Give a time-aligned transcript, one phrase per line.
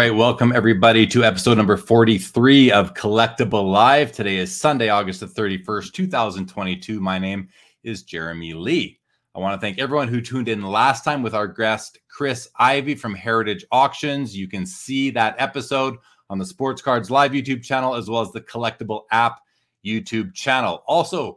[0.00, 4.12] Right, welcome everybody to episode number 43 of Collectable Live.
[4.12, 7.00] Today is Sunday, August the 31st, 2022.
[7.00, 7.50] My name
[7.84, 8.98] is Jeremy Lee.
[9.34, 12.94] I want to thank everyone who tuned in last time with our guest, Chris Ivy
[12.94, 14.34] from Heritage Auctions.
[14.34, 15.96] You can see that episode
[16.30, 19.40] on the Sports Cards Live YouTube channel as well as the Collectable app
[19.84, 20.82] YouTube channel.
[20.86, 21.36] Also,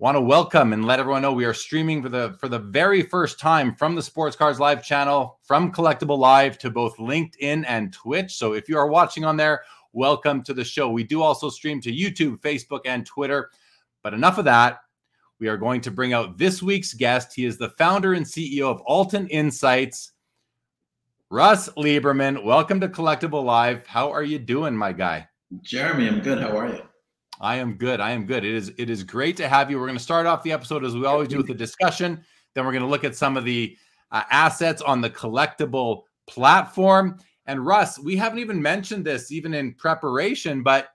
[0.00, 3.02] want to welcome and let everyone know we are streaming for the for the very
[3.02, 7.92] first time from the Sports Cards Live channel from Collectable Live to both LinkedIn and
[7.92, 8.34] Twitch.
[8.34, 9.60] So if you are watching on there,
[9.92, 10.88] welcome to the show.
[10.88, 13.50] We do also stream to YouTube, Facebook, and Twitter.
[14.02, 14.78] But enough of that.
[15.38, 17.34] We are going to bring out this week's guest.
[17.34, 20.12] He is the founder and CEO of Altan Insights.
[21.28, 23.86] Russ Lieberman, welcome to Collectable Live.
[23.86, 25.28] How are you doing, my guy?
[25.60, 26.40] Jeremy, I'm good.
[26.40, 26.89] How are you?
[27.40, 28.00] I am good.
[28.00, 28.44] I am good.
[28.44, 29.78] It is it is great to have you.
[29.78, 32.22] We're going to start off the episode as we always do with the discussion.
[32.54, 33.76] Then we're going to look at some of the
[34.10, 37.18] uh, assets on the collectable platform.
[37.46, 40.88] And Russ, we haven't even mentioned this even in preparation, but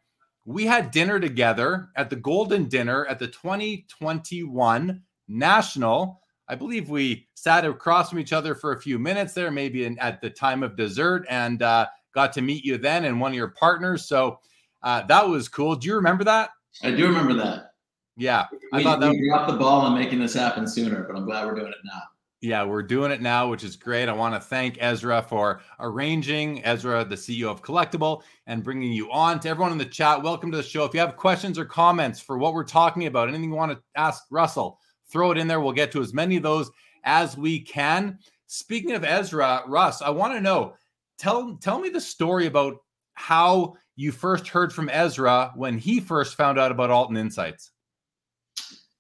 [0.46, 6.22] we had dinner together at the Golden Dinner at the 2021 National.
[6.48, 9.98] I believe we sat across from each other for a few minutes there, maybe in,
[9.98, 13.36] at the time of dessert, and uh, got to meet you then and one of
[13.36, 14.08] your partners.
[14.08, 14.40] So
[14.86, 15.75] uh, that was cool.
[15.75, 16.52] Do you remember that?
[16.83, 17.72] I do remember that.
[18.16, 21.25] Yeah, I thought that we dropped the ball on making this happen sooner, but I'm
[21.25, 22.02] glad we're doing it now.
[22.39, 24.08] Yeah, we're doing it now, which is great.
[24.08, 29.11] I want to thank Ezra for arranging, Ezra, the CEO of Collectable, and bringing you
[29.11, 29.39] on.
[29.39, 30.86] To everyone in the chat, welcome to the show.
[30.86, 33.81] If you have questions or comments for what we're talking about, anything you want to
[33.95, 34.80] ask Russell,
[35.10, 35.60] throw it in there.
[35.60, 36.70] We'll get to as many of those
[37.04, 38.20] as we can.
[38.48, 40.76] Speaking of Ezra, Russ, I want to know
[41.17, 42.77] tell tell me the story about
[43.15, 47.72] how you first heard from Ezra when he first found out about Altan Insights.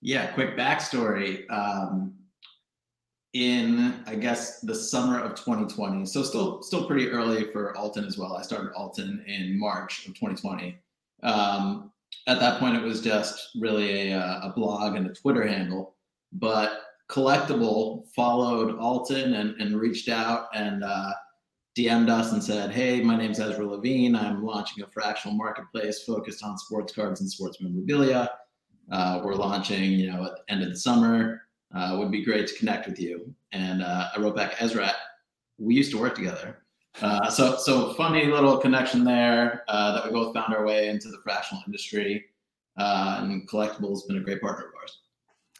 [0.01, 1.49] Yeah, quick backstory.
[1.51, 2.13] Um,
[3.33, 8.17] in I guess the summer of 2020, so still still pretty early for Altan as
[8.17, 8.37] well.
[8.37, 10.77] I started Altan in March of 2020.
[11.23, 11.91] Um,
[12.27, 15.95] at that point, it was just really a, a blog and a Twitter handle,
[16.31, 21.11] but Collectable followed Altan and, and reached out and uh,
[21.75, 24.15] DM'd us and said, Hey, my name's Ezra Levine.
[24.15, 28.29] I'm launching a fractional marketplace focused on sports cards and sports memorabilia.
[28.91, 31.41] Uh, we're launching, you know, at the end of the summer.
[31.75, 33.33] Uh, would be great to connect with you.
[33.51, 34.93] And uh, I wrote back, Ezra,
[35.57, 36.63] we used to work together.
[37.01, 41.09] Uh, so, so funny little connection there uh, that we both found our way into
[41.09, 42.23] the fractional industry.
[42.77, 44.71] Uh, and Collectable has been a great partner.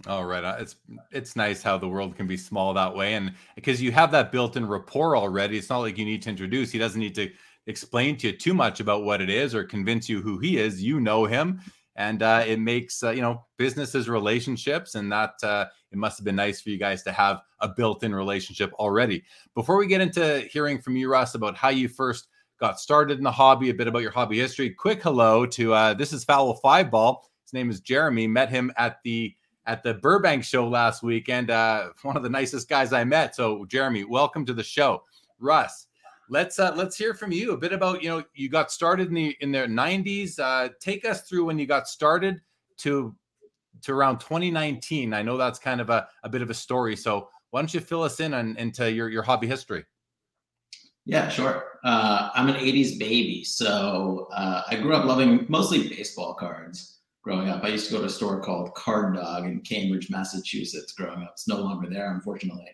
[0.08, 0.76] All right, uh, it's
[1.12, 4.30] it's nice how the world can be small that way, and because you have that
[4.30, 6.70] built-in rapport already, it's not like you need to introduce.
[6.70, 7.32] He doesn't need to
[7.68, 10.84] explain to you too much about what it is or convince you who he is.
[10.84, 11.62] You know him,
[11.96, 16.26] and uh, it makes uh, you know businesses relationships, and that uh, it must have
[16.26, 19.24] been nice for you guys to have a built-in relationship already.
[19.56, 22.28] Before we get into hearing from you, Russ, about how you first
[22.60, 24.72] got started in the hobby, a bit about your hobby history.
[24.72, 27.26] Quick hello to uh, this is Foul Five Ball.
[27.46, 28.28] His name is Jeremy.
[28.28, 29.34] Met him at the
[29.68, 33.36] at the Burbank show last week, and uh, one of the nicest guys I met.
[33.36, 35.04] So, Jeremy, welcome to the show.
[35.40, 35.88] Russ,
[36.30, 39.14] let's uh, let's hear from you a bit about you know you got started in
[39.14, 40.40] the in the 90s.
[40.40, 42.42] Uh, take us through when you got started
[42.78, 43.16] to
[43.82, 45.14] to around 2019.
[45.14, 46.96] I know that's kind of a, a bit of a story.
[46.96, 49.84] So, why don't you fill us in on into your your hobby history?
[51.08, 51.66] Yeah, sure.
[51.84, 56.96] Uh, I'm an 80s baby, so uh, I grew up loving mostly baseball cards
[57.26, 57.64] growing up.
[57.64, 61.32] I used to go to a store called Card Dog in Cambridge, Massachusetts growing up.
[61.34, 62.70] It's no longer there, unfortunately.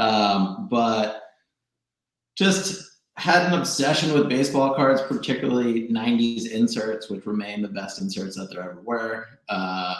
[0.00, 1.22] Um, but
[2.36, 8.36] just had an obsession with baseball cards, particularly 90s inserts, which remain the best inserts
[8.36, 9.26] that there ever were.
[9.48, 9.94] Uh,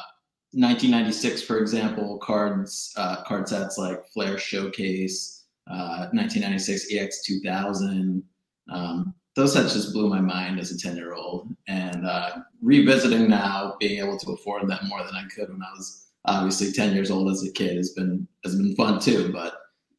[0.50, 8.24] 1996, for example, cards, uh, card sets like Flair Showcase, uh, 1996 EX 2000,
[8.72, 11.54] um, those sets just blew my mind as a 10 year old.
[11.66, 15.72] And uh, revisiting now, being able to afford them more than I could when I
[15.76, 19.32] was obviously 10 years old as a kid has been has been fun too.
[19.32, 19.54] But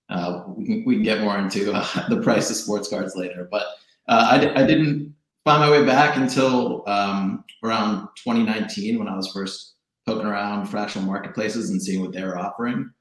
[0.09, 3.47] uh, we, can, we can get more into uh, the price of sports cards later.
[3.49, 3.65] But
[4.07, 9.31] uh, I, I didn't find my way back until um, around 2019 when I was
[9.31, 9.75] first
[10.07, 12.91] poking around fractional marketplaces and seeing what they were offering,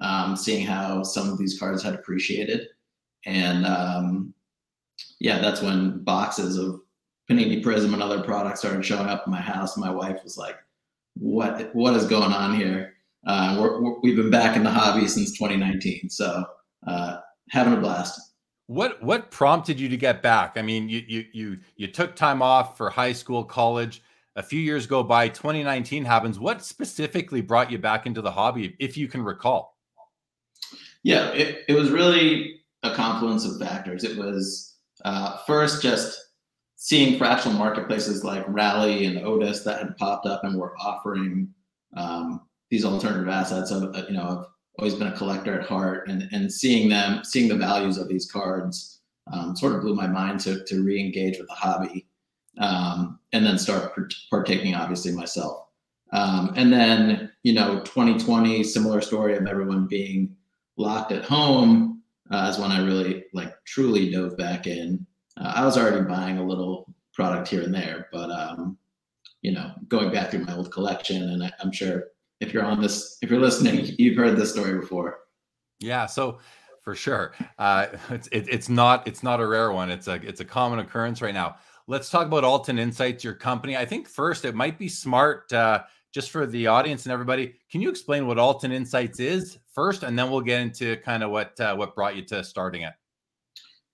[0.00, 2.68] um, seeing how some of these cards had appreciated.
[3.26, 4.19] And um,
[5.20, 6.80] yeah, that's when boxes of
[7.30, 9.76] Panini Prizm and other products started showing up in my house.
[9.76, 10.56] My wife was like,
[11.14, 11.74] "What?
[11.74, 12.94] What is going on here?"
[13.26, 16.44] Uh, we have been back in the hobby since 2019, so
[16.86, 17.18] uh,
[17.50, 18.18] having a blast.
[18.66, 20.56] What what prompted you to get back?
[20.56, 24.02] I mean, you you you you took time off for high school, college.
[24.36, 25.28] A few years go by.
[25.28, 26.38] 2019 happens.
[26.38, 29.76] What specifically brought you back into the hobby, if you can recall?
[31.02, 34.04] Yeah, it, it was really a confluence of factors.
[34.04, 34.69] It was
[35.04, 36.18] Uh, first, just
[36.76, 41.52] seeing fractional marketplaces like Rally and Otis that had popped up and were offering
[41.96, 43.70] um, these alternative assets.
[43.70, 44.46] Of, you know, I've
[44.78, 48.30] always been a collector at heart, and and seeing them, seeing the values of these
[48.30, 49.00] cards,
[49.32, 52.06] um, sort of blew my mind to to re-engage with the hobby,
[52.58, 53.92] um, and then start
[54.30, 55.66] partaking, obviously myself.
[56.12, 60.34] Um, and then, you know, 2020, similar story of everyone being
[60.76, 61.99] locked at home
[62.30, 65.04] uh, is when I really like truly dove back in.
[65.40, 68.78] Uh, I was already buying a little product here and there, but um,
[69.42, 72.04] you know, going back through my old collection, and I, I'm sure
[72.40, 75.20] if you're on this, if you're listening, you've heard this story before.
[75.80, 76.06] Yeah.
[76.06, 76.38] So
[76.82, 79.90] for sure, uh, it's it, it's not it's not a rare one.
[79.90, 81.56] It's a it's a common occurrence right now.
[81.86, 83.76] Let's talk about Altan Insights, your company.
[83.76, 85.82] I think first it might be smart uh,
[86.12, 90.18] just for the audience and everybody, can you explain what Altan Insights is first, and
[90.18, 92.92] then we'll get into kind of what uh, what brought you to starting it?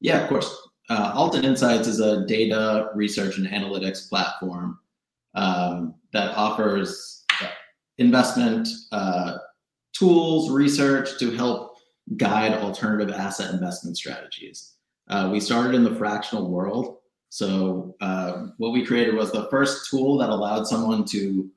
[0.01, 0.51] Yeah, of course.
[0.89, 4.79] Uh, Altan Insights is a data research and analytics platform
[5.35, 7.25] um, that offers
[7.99, 9.39] investment uh,
[9.93, 11.77] tools, research to help
[12.17, 14.75] guide alternative asset investment strategies.
[15.09, 16.99] Uh, we started in the fractional world.
[17.29, 21.51] So, uh, what we created was the first tool that allowed someone to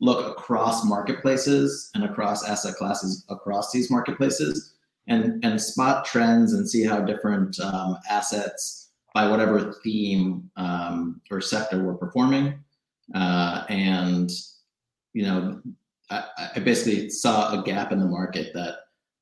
[0.00, 4.74] look across marketplaces and across asset classes across these marketplaces
[5.08, 11.40] and and spot trends and see how different um, assets by whatever theme um, or
[11.40, 12.58] sector were performing.
[13.14, 14.30] Uh, and
[15.14, 15.60] you know
[16.10, 16.24] I,
[16.56, 18.74] I, basically saw a gap in the market that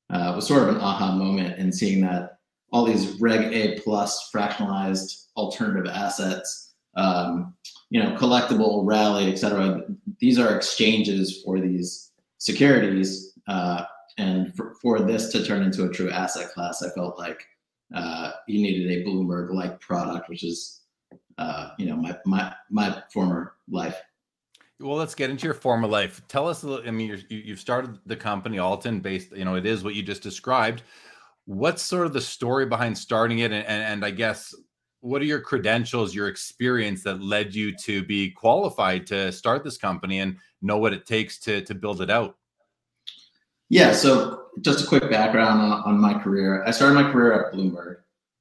[0.09, 2.39] uh, was sort of an aha moment in seeing that
[2.71, 6.64] all these reg a plus fractionalized alternative assets
[6.95, 7.53] um,
[7.89, 9.83] you know, collectable, rally, et cetera.
[10.19, 13.33] These are exchanges for these securities.
[13.47, 13.83] Uh,
[14.17, 17.45] and for, for this to turn into a true asset class, I felt like
[17.93, 20.81] uh, you needed a Bloomberg-like product, which is,
[21.37, 23.97] uh, you know, my my my former life.
[24.79, 26.21] Well, let's get into your former life.
[26.27, 26.63] Tell us.
[26.63, 29.31] A little I mean, you you've started the company Altan based.
[29.31, 30.83] You know, it is what you just described.
[31.45, 34.55] What's sort of the story behind starting it, and, and, and I guess
[35.05, 39.77] what are your credentials, your experience that led you to be qualified to start this
[39.77, 42.37] company and know what it takes to to build it out?
[43.69, 46.63] Yeah, so just a quick background on, on my career.
[46.65, 47.97] I started my career at Bloomberg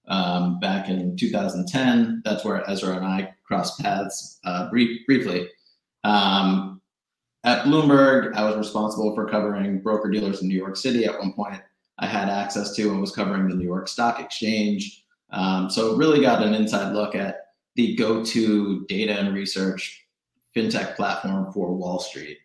[0.08, 2.22] um, back in 2010.
[2.24, 5.48] That's where Ezra and I crossed paths uh, brief, briefly.
[6.02, 6.80] Um,
[7.44, 11.04] at Bloomberg, I was responsible for covering broker dealers in New York City.
[11.04, 11.60] At one point,
[11.98, 15.03] I had access to and was covering the New York Stock Exchange.
[15.34, 20.06] Um, so really got an inside look at the go-to data and research
[20.56, 22.38] fintech platform for Wall Street.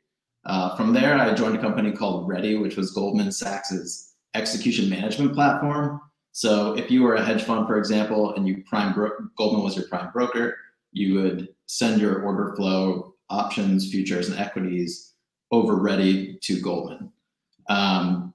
[0.45, 5.33] Uh, from there, I joined a company called REDI, which was Goldman Sachs's execution management
[5.33, 6.01] platform.
[6.31, 9.75] So if you were a hedge fund, for example, and you prime bro- Goldman was
[9.75, 10.57] your prime broker,
[10.91, 15.13] you would send your order flow, options, futures, and equities
[15.51, 17.11] over REDI to Goldman.
[17.67, 18.33] Um,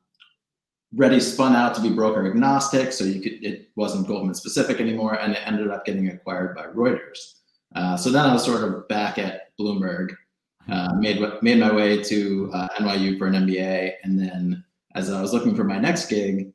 [0.97, 5.15] REDI spun out to be broker agnostic, so you could it wasn't Goldman specific anymore,
[5.21, 7.35] and it ended up getting acquired by Reuters.
[7.75, 10.15] Uh, so then I was sort of back at Bloomberg,
[10.71, 15.21] uh, made made my way to uh, NYU for an MBA, and then as I
[15.21, 16.53] was looking for my next gig,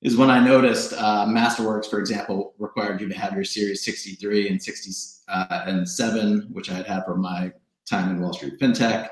[0.00, 4.48] is when I noticed uh, Masterworks, for example, required you to have your Series 63
[4.48, 4.90] and 60
[5.28, 7.52] uh, and seven, which I had had from my
[7.88, 9.08] time in Wall Street FinTech,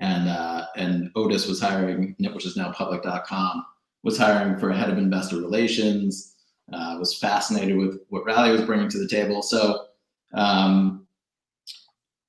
[0.00, 3.64] and uh, and Otis was hiring, which is now Public.com
[4.06, 6.34] was hiring for a head of investor relations.
[6.72, 9.40] Uh, was fascinated with what Rally was bringing to the table.
[9.40, 9.86] So
[10.34, 11.06] um,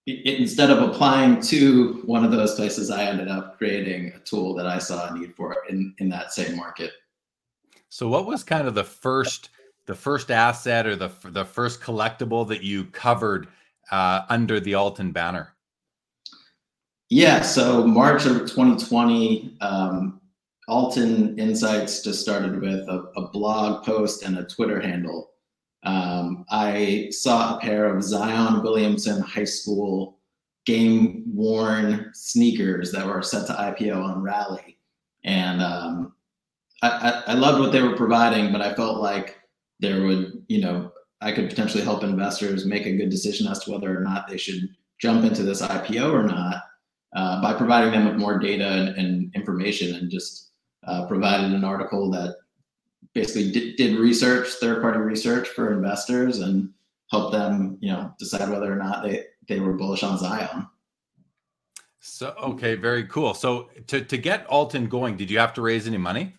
[0.06, 4.54] it, instead of applying to one of those places, I ended up creating a tool
[4.56, 6.92] that I saw a need for in in that same market.
[7.90, 9.50] So, what was kind of the first
[9.86, 13.48] the first asset or the the first collectible that you covered
[13.92, 15.56] uh, under the Altan banner?
[17.10, 20.20] Yeah, so March of 2020, um,
[20.70, 25.32] Altan Insights just started with a, a, blog post and a Twitter handle.
[25.84, 30.20] Um, I saw a pair of Zion Williamson High School
[30.66, 34.78] game worn sneakers that were set to IPO on Rally.
[35.24, 36.14] And um,
[36.84, 39.38] I, I, I loved what they were providing, but I felt like
[39.80, 43.72] there would, you know, I could potentially help investors make a good decision as to
[43.72, 44.68] whether or not they should
[45.00, 46.64] jump into this IPO or not
[47.16, 50.47] uh, by providing them with more data and, and information and just
[50.88, 52.38] uh, provided an article that
[53.14, 56.70] basically did, did research, third party research for investors and
[57.12, 60.68] helped them, you know, decide whether or not they, they were bullish on Zion.
[62.00, 63.34] So, okay, very cool.
[63.34, 66.34] So to, to get Altan going, did you have to raise any money?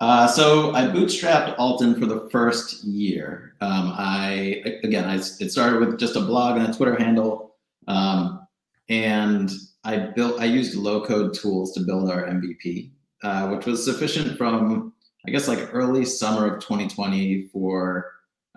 [0.00, 3.54] Uh, so I bootstrapped Altan for the first year.
[3.60, 8.46] Um, I again, I it started with just a blog and a Twitter handle, um,
[8.88, 9.50] and
[9.84, 10.40] I built.
[10.40, 12.90] I used low code tools to build our MVP,
[13.22, 14.92] uh, which was sufficient from
[15.26, 18.12] I guess like early summer of 2020 for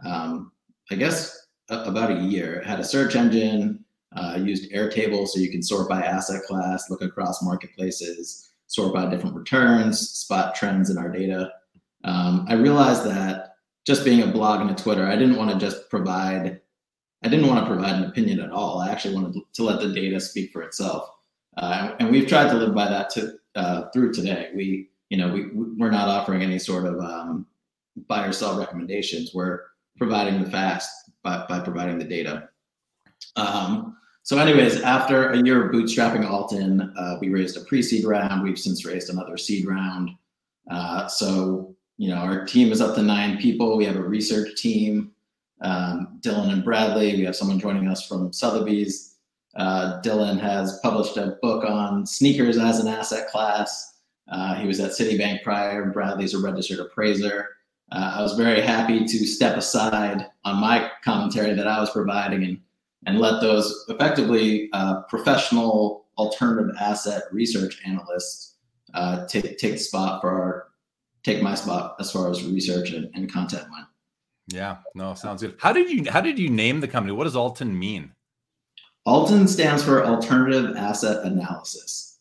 [0.06, 0.52] um,
[0.92, 2.56] I guess a, about a year.
[2.56, 3.80] It had a search engine.
[4.16, 9.08] Uh, used Airtable so you can sort by asset class, look across marketplaces sort by
[9.08, 11.52] different returns, spot trends in our data.
[12.04, 15.58] Um, I realized that just being a blog and a Twitter, I didn't want to
[15.58, 16.60] just provide,
[17.24, 18.80] I didn't want to provide an opinion at all.
[18.80, 21.10] I actually wanted to let the data speak for itself.
[21.58, 24.52] Uh, and we've tried to live by that to, uh, through today.
[24.56, 27.46] We, you know, we, we're not offering any sort of um,
[28.08, 29.34] buy or sell recommendations.
[29.34, 29.62] We're
[29.98, 32.50] providing the facts by, by providing the data.
[33.36, 38.42] Um, so, anyways, after a year of bootstrapping Altan, uh, we raised a pre-seed round.
[38.42, 40.12] We've since raised another seed round.
[40.72, 43.78] Uh, so, you know, our team is up to nine people.
[43.78, 45.12] We have a research team,
[45.64, 47.16] um, Dylan and Bradley.
[47.16, 49.16] We have someone joining us from Sotheby's.
[49.56, 54.00] Uh, Dylan has published a book on sneakers as an asset class.
[54.32, 55.84] Uh, he was at Citibank prior.
[55.84, 57.50] And Bradley's a registered appraiser.
[57.92, 62.44] Uh, I was very happy to step aside on my commentary that I was providing
[62.44, 62.60] and
[63.06, 68.56] and let those effectively uh, professional alternative asset research analysts
[68.94, 70.68] uh, take take the spot for our
[71.24, 73.88] take my spot as far as research and, and content went.
[74.48, 75.56] Yeah, no, sounds good.
[75.60, 77.14] How did you how did you name the company?
[77.14, 78.12] What does Altan mean?
[79.08, 82.20] Altan stands for Alternative Asset Analysis.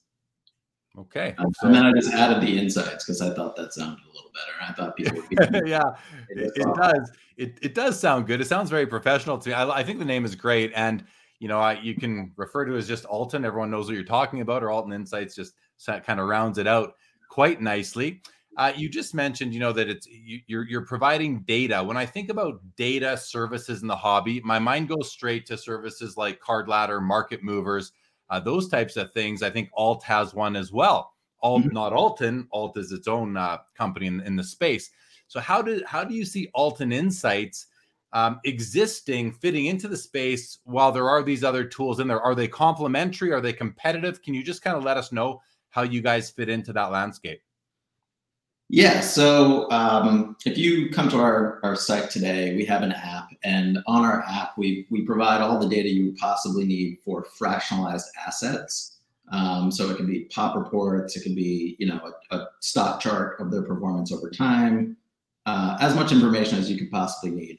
[0.99, 1.35] Okay.
[1.39, 4.15] Um, so, and then I just added the insights because I thought that sounded a
[4.15, 4.71] little better.
[4.71, 5.37] I thought people would be.
[5.71, 5.95] yeah,
[6.29, 7.13] it, it does.
[7.37, 8.41] It, it does sound good.
[8.41, 9.55] It sounds very professional to me.
[9.55, 10.71] I, I think the name is great.
[10.75, 11.05] And,
[11.39, 13.47] you know, I, you can refer to it as just Altan.
[13.47, 15.55] Everyone knows what you're talking about, or Altan Insights just
[15.87, 16.95] kind of rounds it out
[17.31, 18.23] quite nicely.
[18.57, 21.83] Uh, you just mentioned, you know, that it's you, you're you're providing data.
[21.83, 26.17] When I think about data services in the hobby, my mind goes straight to services
[26.17, 27.93] like Card Ladder, Market Movers,
[28.29, 29.43] uh, those types of things.
[29.43, 31.13] I think Alt has one as well.
[31.41, 31.75] Alt, mm-hmm.
[31.75, 32.47] not Altan.
[32.53, 34.91] Alt is its own uh, company in, in the space.
[35.29, 37.69] So how do how do you see Altan Insights
[38.13, 42.21] um, existing, fitting into the space while there are these other tools in there?
[42.21, 43.33] Are they complementary?
[43.33, 44.21] Are they competitive?
[44.23, 45.41] Can you just kind of let us know
[45.71, 47.41] how you guys fit into that landscape?
[48.73, 49.01] Yeah.
[49.01, 53.81] So um, if you come to our, our site today, we have an app, and
[53.87, 58.97] on our app, we we provide all the data you possibly need for fractionalized assets.
[59.31, 62.01] Um, so it can be pop reports, it can be you know
[62.31, 64.97] a, a stock chart of their performance over time,
[65.45, 67.59] uh, as much information as you could possibly need.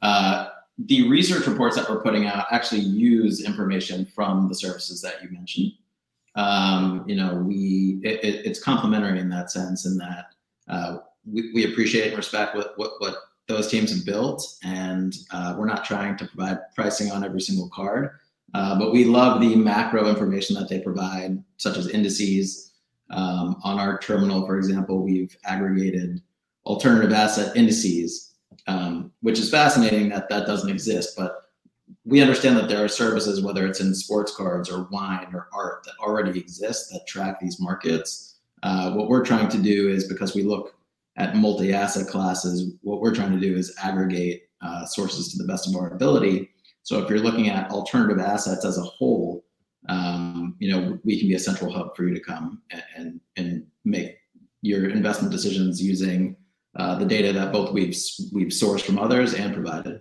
[0.00, 5.22] Uh, the research reports that we're putting out actually use information from the services that
[5.22, 5.72] you mentioned.
[6.36, 10.33] Um, you know, we it, it, it's complementary in that sense, in that
[10.68, 10.98] uh,
[11.30, 13.16] we, we, appreciate and respect what, what, what
[13.46, 17.68] those teams have built, and uh, we're not trying to provide pricing on every single
[17.70, 18.10] card.
[18.54, 22.72] Uh, but we love the macro information that they provide, such as indices.
[23.10, 26.22] Um, on our terminal, for example, we've aggregated
[26.64, 28.34] alternative asset indices,
[28.66, 31.14] um, which is fascinating that that doesn't exist.
[31.16, 31.44] But
[32.04, 35.84] we understand that there are services, whether it's in sports cards or wine or art,
[35.84, 38.33] that already exist that track these markets.
[38.64, 40.74] Uh, what we're trying to do is because we look
[41.16, 45.68] at multi-asset classes, what we're trying to do is aggregate uh, sources to the best
[45.68, 46.50] of our ability.
[46.82, 49.44] So if you're looking at alternative assets as a whole,
[49.88, 52.62] um, you know, we can be a central hub for you to come
[52.96, 54.16] and and make
[54.62, 56.34] your investment decisions using
[56.76, 57.94] uh, the data that both we've
[58.32, 60.00] we've sourced from others and provided.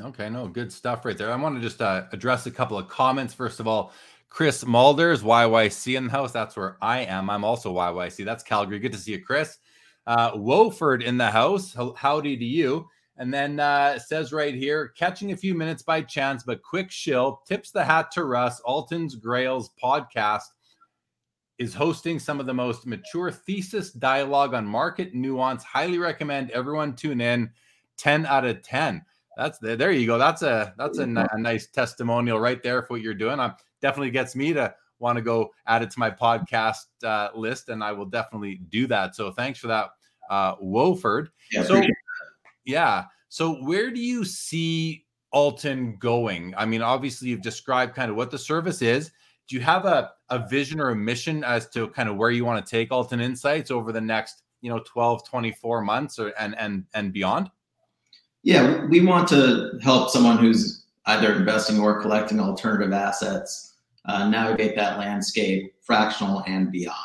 [0.00, 1.32] Okay, no, good stuff right there.
[1.32, 3.34] I want to just uh, address a couple of comments.
[3.34, 3.92] First of all,
[4.30, 6.32] Chris Mulders, YYC in the house.
[6.32, 7.30] That's where I am.
[7.30, 8.24] I'm also YYC.
[8.24, 8.78] That's Calgary.
[8.78, 9.58] Good to see you, Chris.
[10.06, 11.76] Uh, Woford in the house.
[11.96, 12.88] Howdy to you.
[13.16, 17.42] And then uh, says right here, catching a few minutes by chance, but quick shill.
[17.48, 18.60] Tips the hat to Russ.
[18.64, 20.44] Altan's Grails podcast
[21.58, 25.64] is hosting some of the most mature thesis dialogue on market nuance.
[25.64, 27.50] Highly recommend everyone tune in.
[27.96, 29.04] 10 out of 10.
[29.36, 30.18] That's the, there you go.
[30.18, 33.38] That's a that's a, a nice testimonial right there for what you're doing.
[33.38, 37.68] I'm definitely gets me to want to go add it to my podcast uh, list,
[37.68, 39.14] and I will definitely do that.
[39.14, 39.90] So thanks for that,
[40.30, 41.28] uh, Woford.
[41.52, 41.82] Yeah, so
[42.64, 45.04] yeah, so where do you see
[45.34, 46.54] Altan going?
[46.56, 49.10] I mean, obviously you've described kind of what the service is.
[49.48, 52.44] Do you have a, a vision or a mission as to kind of where you
[52.44, 56.58] want to take Altan Insights over the next, you know, 12, 24 months or and
[56.58, 57.50] and and beyond?
[58.42, 63.67] Yeah, we want to help someone who's either investing or collecting alternative assets
[64.08, 66.96] uh, navigate that landscape, fractional and beyond.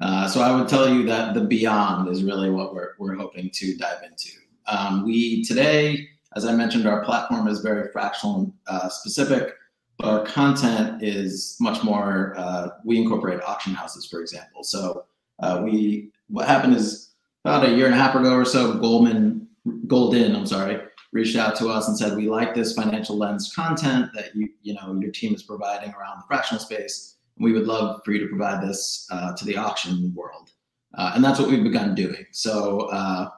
[0.00, 3.50] Uh, so I would tell you that the beyond is really what we're, we're hoping
[3.52, 4.30] to dive into.
[4.66, 9.54] Um, we today, as I mentioned, our platform is very fractional uh, specific,
[9.98, 12.34] but our content is much more.
[12.36, 14.62] Uh, we incorporate auction houses, for example.
[14.62, 15.06] So
[15.42, 17.10] uh, we what happened is
[17.44, 19.48] about a year and a half ago or so, Goldman
[19.86, 20.80] Goldin, I'm sorry,
[21.12, 24.74] reached out to us and said, "We like this financial lens content that you you
[24.74, 27.16] know your team is providing around the fractional space.
[27.38, 30.50] We would love for you to provide this uh, to the auction world."
[30.94, 32.24] Uh, and that's what we've begun doing.
[32.32, 33.30] So uh,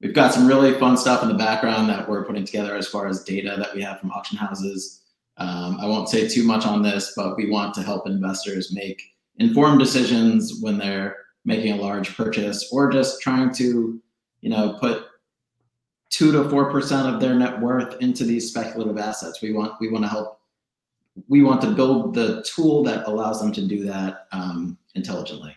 [0.00, 3.06] we've got some really fun stuff in the background that we're putting together as far
[3.06, 5.02] as data that we have from auction houses.
[5.36, 9.02] Um, I won't say too much on this, but we want to help investors make
[9.36, 14.00] informed decisions when they're making a large purchase or just trying to,
[14.42, 15.04] you know, put
[16.10, 19.40] two to four percent of their net worth into these speculative assets.
[19.40, 20.40] We want we want to help.
[21.28, 25.56] We want to build the tool that allows them to do that um, intelligently.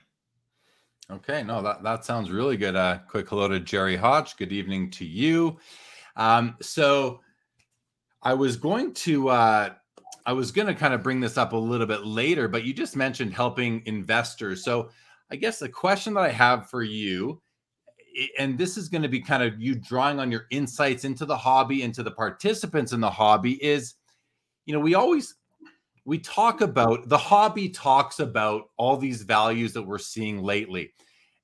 [1.11, 2.75] Okay, no, that that sounds really good.
[2.75, 4.37] Uh, quick hello to Jerry Hodge.
[4.37, 5.57] Good evening to you.
[6.15, 7.19] Um, so,
[8.21, 9.69] I was going to uh,
[10.25, 12.73] I was going to kind of bring this up a little bit later, but you
[12.73, 14.63] just mentioned helping investors.
[14.63, 14.89] So,
[15.29, 17.42] I guess the question that I have for you
[18.37, 21.37] and this is going to be kind of you drawing on your insights into the
[21.37, 23.95] hobby into the participants in the hobby is
[24.65, 25.35] you know we always
[26.05, 30.93] we talk about the hobby talks about all these values that we're seeing lately.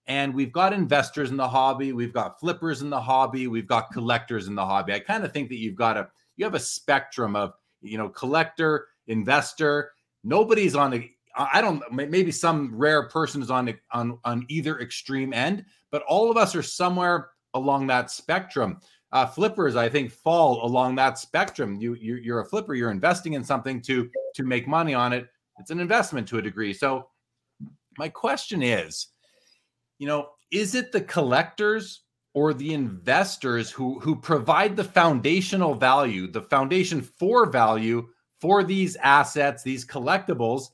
[0.07, 3.91] And we've got investors in the hobby we've got flippers in the hobby we've got
[3.91, 4.93] collectors in the hobby.
[4.93, 8.09] I kind of think that you've got a you have a spectrum of you know
[8.09, 9.91] collector investor
[10.23, 15.33] nobody's on the I don't maybe some rare person is on on on either extreme
[15.33, 18.79] end, but all of us are somewhere along that spectrum.
[19.11, 21.77] Uh, flippers, I think, fall along that spectrum.
[21.79, 22.75] You, you you're a flipper.
[22.75, 25.27] You're investing in something to to make money on it.
[25.59, 26.73] It's an investment to a degree.
[26.73, 27.07] So,
[27.97, 29.07] my question is,
[29.97, 32.01] you know, is it the collectors
[32.33, 38.07] or the investors who who provide the foundational value, the foundation for value
[38.41, 40.67] for these assets, these collectibles?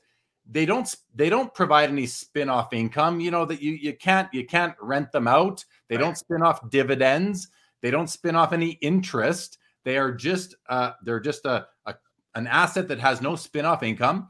[0.50, 4.44] They don't they don't provide any spin-off income you know that you you can't you
[4.44, 5.64] can't rent them out.
[5.88, 6.02] They right.
[6.02, 7.48] don't spin off dividends.
[7.82, 9.58] They don't spin off any interest.
[9.84, 11.94] They are just uh they're just a, a
[12.34, 14.28] an asset that has no spin-off income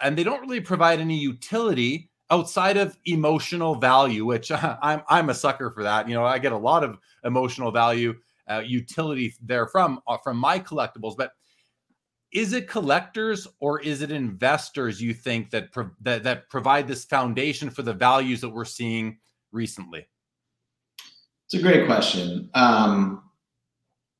[0.00, 5.30] and they don't really provide any utility outside of emotional value which uh, i'm i'm
[5.30, 6.08] a sucker for that.
[6.08, 8.14] You know i get a lot of emotional value
[8.48, 11.32] uh, utility there from uh, from my collectibles but
[12.32, 17.04] is it collectors or is it investors you think that pro- that that provide this
[17.04, 19.18] foundation for the values that we're seeing
[19.52, 20.06] recently?
[21.46, 22.50] It's a great question.
[22.54, 23.22] Um,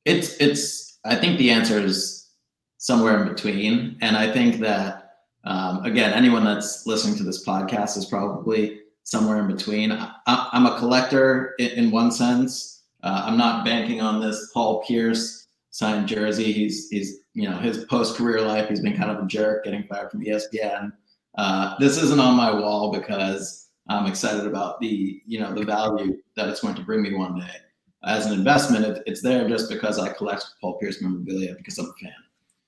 [0.05, 2.31] it's it's I think the answer is
[2.77, 5.09] somewhere in between, and I think that
[5.43, 9.91] um, again, anyone that's listening to this podcast is probably somewhere in between.
[9.91, 12.83] I, am a collector in, in one sense.
[13.03, 16.51] Uh, I'm not banking on this Paul Pierce signed jersey.
[16.51, 18.67] He's he's you know his post career life.
[18.67, 20.91] He's been kind of a jerk, getting fired from ESPN.
[21.37, 26.17] Uh, this isn't on my wall because I'm excited about the you know the value
[26.35, 27.55] that it's going to bring me one day.
[28.03, 31.85] As an investment, it, it's there just because I collect Paul Pierce memorabilia because I'm
[31.85, 32.13] a fan.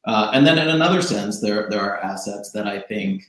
[0.06, 3.24] Uh, and then in another sense, there there are assets that I think.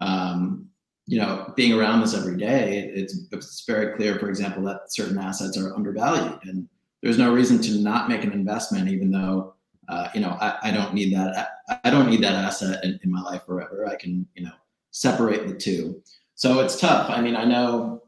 [0.00, 0.70] Um,
[1.08, 5.16] you know, being around this every day, it's, it's very clear, for example, that certain
[5.18, 6.40] assets are undervalued.
[6.42, 6.68] And
[7.00, 9.54] there's no reason to not make an investment, even though
[9.88, 11.50] uh, you know I, I, don't need that.
[11.68, 13.86] I, I don't need that asset in, in, my life forever.
[13.86, 14.52] I can you know
[14.90, 16.02] separate the two.
[16.34, 17.10] So it's tough.
[17.10, 18.02] I mean, I know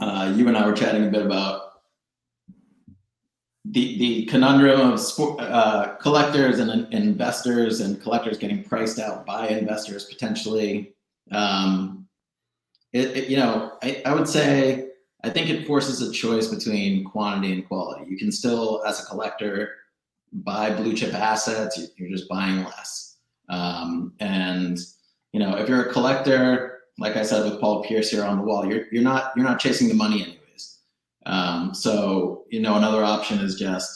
[0.00, 1.72] uh, you and I were chatting a bit about
[3.64, 9.24] the the conundrum of sport, uh, collectors and, and, investors, and collectors getting priced out
[9.24, 10.94] by investors potentially.
[11.30, 12.06] Um,
[12.92, 14.90] it, it, you know, I, I would say
[15.24, 18.10] I think it forces a choice between quantity and quality.
[18.10, 19.76] You can still, as a collector,
[20.32, 21.80] buy blue chip assets.
[21.96, 23.16] You're just buying less.
[23.48, 24.78] Um, and
[25.32, 28.44] you know, if you're a collector, like I said with Paul Pierce here on the
[28.44, 30.78] wall, you're you're not you're not chasing the money anyways.
[31.26, 33.90] Um, so you know, another option is just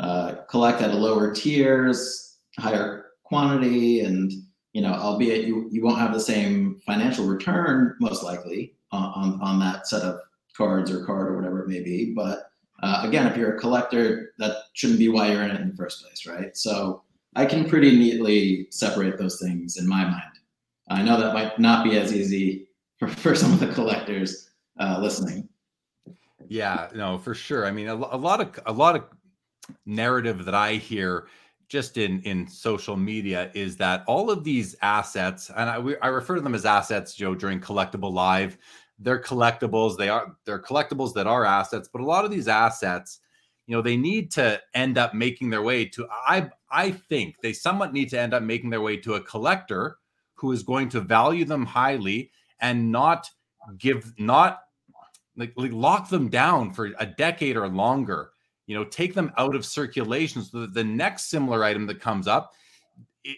[0.00, 4.32] uh, collect at a lower tiers, higher quantity, and
[4.72, 9.40] you know, albeit you you won't have the same financial return most likely on on,
[9.40, 10.20] on that set of
[10.56, 12.12] cards or card or whatever it may be.
[12.14, 12.47] But
[12.82, 15.76] uh, again, if you're a collector, that shouldn't be why you're in it in the
[15.76, 16.56] first place, right?
[16.56, 17.02] So
[17.34, 20.22] I can pretty neatly separate those things in my mind.
[20.90, 24.98] I know that might not be as easy for, for some of the collectors uh,
[25.00, 25.48] listening.
[26.48, 27.66] Yeah, no, for sure.
[27.66, 29.04] I mean, a, a lot of a lot of
[29.84, 31.28] narrative that I hear
[31.68, 36.36] just in in social media is that all of these assets and I, I refer
[36.36, 38.56] to them as assets joe during collectable live
[38.98, 39.96] they're collectibles.
[39.96, 43.20] They are they're collectibles that are assets, but a lot of these assets,
[43.66, 47.52] you know, they need to end up making their way to I I think they
[47.52, 49.98] somewhat need to end up making their way to a collector
[50.34, 52.30] who is going to value them highly
[52.60, 53.30] and not
[53.78, 54.60] give not
[55.36, 58.30] like, like lock them down for a decade or longer
[58.66, 62.26] you know take them out of circulation so that the next similar item that comes
[62.26, 62.52] up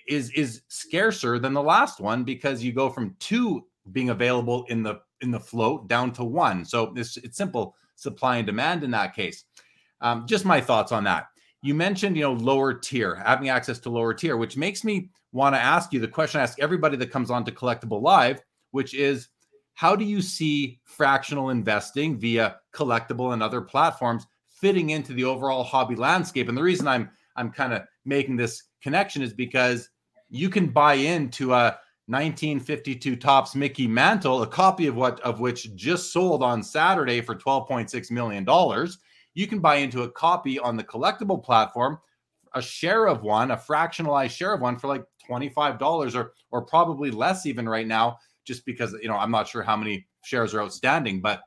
[0.07, 4.83] is is scarcer than the last one because you go from two being available in
[4.83, 6.65] the in the float down to one.
[6.65, 9.45] So it's, it's simple supply and demand in that case.
[10.01, 11.27] Um, just my thoughts on that.
[11.63, 15.55] You mentioned you know lower tier having access to lower tier which makes me want
[15.55, 18.95] to ask you the question i ask everybody that comes on to collectable live which
[18.95, 19.29] is
[19.75, 25.65] how do you see fractional investing via collectable and other platforms fitting into the overall
[25.65, 26.49] hobby landscape?
[26.49, 29.89] And the reason i'm i'm kind of making this connection is because
[30.29, 31.79] you can buy into a
[32.11, 37.37] 1952 Topps Mickey Mantle, a copy of what of which just sold on Saturday for
[37.37, 38.99] 12.6 million dollars.
[39.35, 41.99] You can buy into a copy on the collectable platform,
[42.55, 47.13] a share of one, a fractionalized share of one for like $25 or or probably
[47.13, 50.63] less even right now just because you know I'm not sure how many shares are
[50.63, 51.43] outstanding, but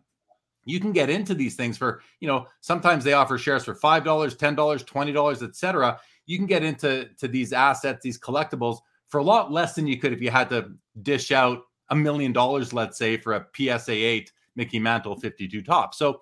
[0.66, 4.06] you can get into these things for you know sometimes they offer shares for five
[4.06, 8.78] dollars ten dollars twenty dollars etc you can get into to these assets these collectibles
[9.14, 10.72] for a lot less than you could if you had to
[11.04, 11.60] dish out
[11.92, 15.94] a million dollars let's say for a psa 8 mickey mantle 52 top.
[15.94, 16.20] so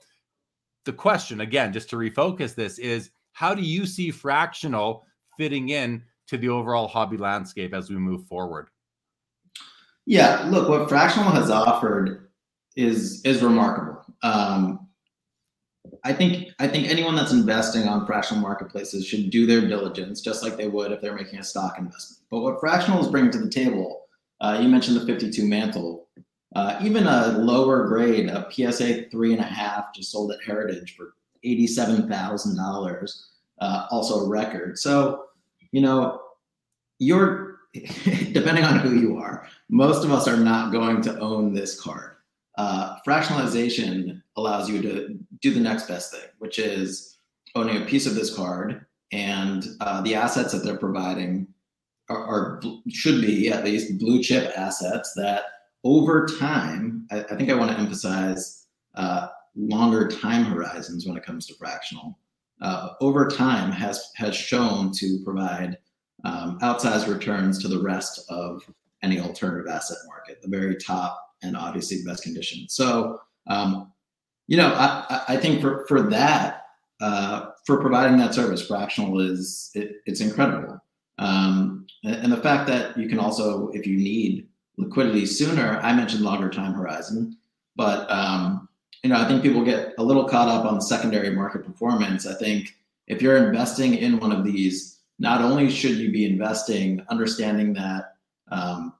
[0.84, 5.06] the question again just to refocus this is how do you see fractional
[5.38, 8.68] fitting in to the overall hobby landscape as we move forward
[10.06, 12.28] yeah look what fractional has offered
[12.76, 14.81] is is remarkable um,
[16.04, 20.44] I think I think anyone that's investing on fractional marketplaces should do their diligence, just
[20.44, 22.24] like they would if they're making a stock investment.
[22.30, 24.06] But what fractional is bringing to the table,
[24.42, 26.08] uh, you mentioned the 52 mantle,
[26.56, 30.96] uh, even a lower grade, a PSA three and a half, just sold at Heritage
[30.96, 31.14] for
[31.44, 34.78] eighty-seven thousand uh, dollars, also a record.
[34.78, 35.26] So,
[35.72, 36.22] you know,
[37.00, 39.48] you're depending on who you are.
[39.70, 42.11] Most of us are not going to own this card.
[42.58, 47.18] Uh, fractionalization allows you to do the next best thing, which is
[47.56, 51.48] owning a piece of this card and uh, the assets that they're providing
[52.10, 55.46] are, are, should be at least blue chip assets that
[55.84, 61.26] over time, I, I think I want to emphasize uh, longer time horizons when it
[61.26, 62.18] comes to fractional.
[62.62, 65.78] Uh, over time has has shown to provide
[66.24, 68.62] um, outsized returns to the rest of
[69.02, 72.68] any alternative asset market, the very top and obviously the best condition.
[72.70, 73.92] So, um,
[74.48, 76.64] you know, I, I think for, for that,
[77.00, 80.80] uh, for providing that service, fractional is it, it's incredible.
[81.18, 86.24] Um, and, the fact that you can also, if you need liquidity sooner, I mentioned
[86.24, 87.38] longer time horizon,
[87.76, 88.68] but um,
[89.04, 92.28] you know, I think people get a little caught up on the secondary market performance.
[92.28, 92.76] I think
[93.08, 98.16] if you're investing in one of these, not only should you be investing, understanding that
[98.52, 98.94] um,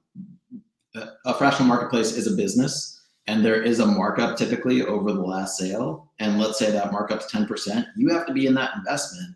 [0.94, 5.56] a fractional marketplace is a business and there is a markup typically over the last
[5.56, 6.10] sale.
[6.18, 9.34] And let's say that markup's 10% you have to be in that investment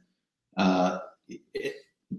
[0.57, 0.99] uh,
[1.55, 1.75] it,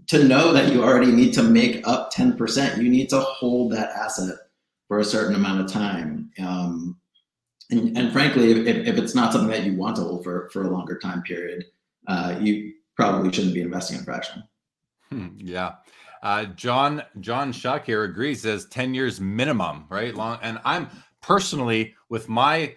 [0.08, 3.90] to know that you already need to make up 10% you need to hold that
[3.92, 4.36] asset
[4.88, 6.32] for a certain amount of time.
[6.40, 6.98] Um,
[7.70, 10.64] and, and, frankly if, if, it's not something that you want to hold for, for
[10.64, 11.66] a longer time period
[12.08, 14.48] uh, you probably shouldn't be investing in fractional.
[15.10, 15.76] Hmm, yeah
[16.28, 18.42] uh, John John Shuck here agrees.
[18.42, 20.14] Says ten years minimum, right?
[20.14, 20.40] Long.
[20.42, 20.90] And I'm
[21.22, 22.76] personally with my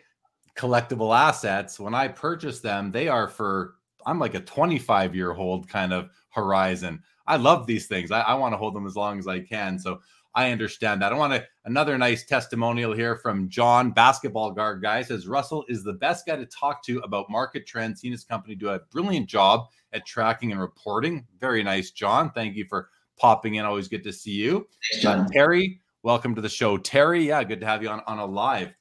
[0.56, 1.80] collectible assets.
[1.80, 3.74] When I purchase them, they are for
[4.06, 7.02] I'm like a 25 year hold kind of horizon.
[7.26, 8.12] I love these things.
[8.12, 9.80] I, I want to hold them as long as I can.
[9.80, 10.00] So
[10.32, 11.12] I understand that.
[11.12, 15.82] I want to another nice testimonial here from John, basketball guard guy says Russell is
[15.82, 18.00] the best guy to talk to about market trends.
[18.00, 21.26] Seen his company do a brilliant job at tracking and reporting.
[21.40, 22.30] Very nice, John.
[22.30, 23.64] Thank you for popping in.
[23.64, 24.66] Always good to see you.
[25.04, 26.78] Uh, Terry, welcome to the show.
[26.78, 28.72] Terry, yeah, good to have you on, on a live.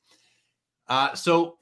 [0.88, 1.60] Uh, so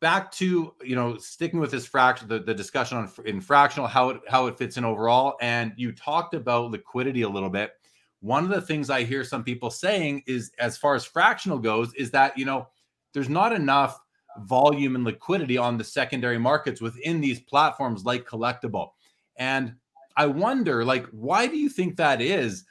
[0.00, 4.08] back to you know sticking with this fraction the, the discussion on in fractional how
[4.08, 7.72] it how it fits in overall and you talked about liquidity a little bit
[8.20, 11.92] one of the things i hear some people saying is as far as fractional goes
[11.94, 12.66] is that you know
[13.12, 14.00] there's not enough
[14.38, 18.92] volume and liquidity on the secondary markets within these platforms like collectable
[19.36, 19.74] and
[20.20, 22.64] I wonder, like, why do you think that is?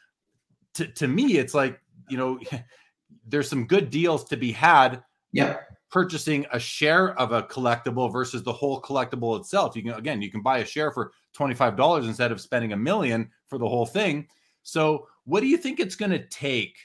[0.75, 2.39] To, to me, it's like, you know,
[3.27, 5.01] there's some good deals to be had.
[5.31, 5.57] Yeah.
[5.89, 9.75] Purchasing a share of a collectible versus the whole collectible itself.
[9.75, 13.31] You can, again, you can buy a share for $25 instead of spending a million
[13.47, 14.27] for the whole thing.
[14.62, 16.77] So, what do you think it's going to take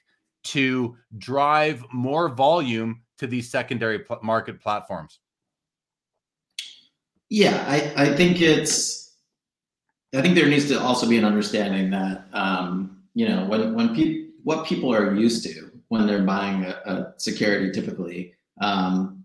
[0.45, 5.19] to drive more volume to these secondary pl- market platforms?
[7.29, 9.04] Yeah, I, I think it's
[10.15, 13.95] I think there needs to also be an understanding that um, you know when when
[13.95, 19.25] people what people are used to when they're buying a, a security typically um,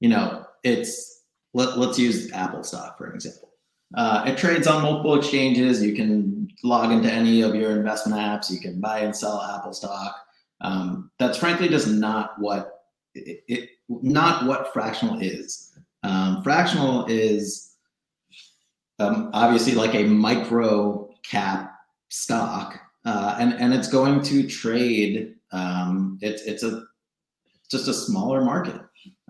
[0.00, 3.50] you know it's let, let's use apple stock for an example.
[3.94, 5.80] Uh, it trades on multiple exchanges.
[5.80, 8.50] You can log into any of your investment apps.
[8.50, 10.16] You can buy and sell apple stock.
[10.62, 15.78] Um, that's frankly just not what it, it, not what fractional is.
[16.02, 17.73] Um, fractional is
[18.98, 21.74] um, obviously like a micro cap
[22.08, 25.34] stock, uh, and and it's going to trade.
[25.52, 26.84] Um, it's it's a
[27.70, 28.80] just a smaller market.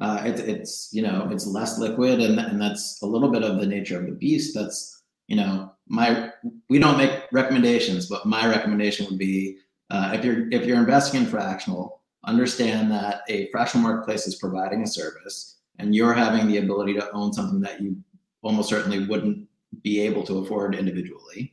[0.01, 3.61] Uh, it, it's you know it's less liquid, and and that's a little bit of
[3.61, 4.55] the nature of the beast.
[4.55, 6.31] That's you know my
[6.69, 9.59] we don't make recommendations, but my recommendation would be
[9.91, 14.83] uh, if you're if you're investing in fractional, understand that a fractional marketplace is providing
[14.83, 17.97] a service, and you're having the ability to own something that you
[18.43, 19.49] almost certainly wouldn't
[19.83, 21.53] be able to afford individually.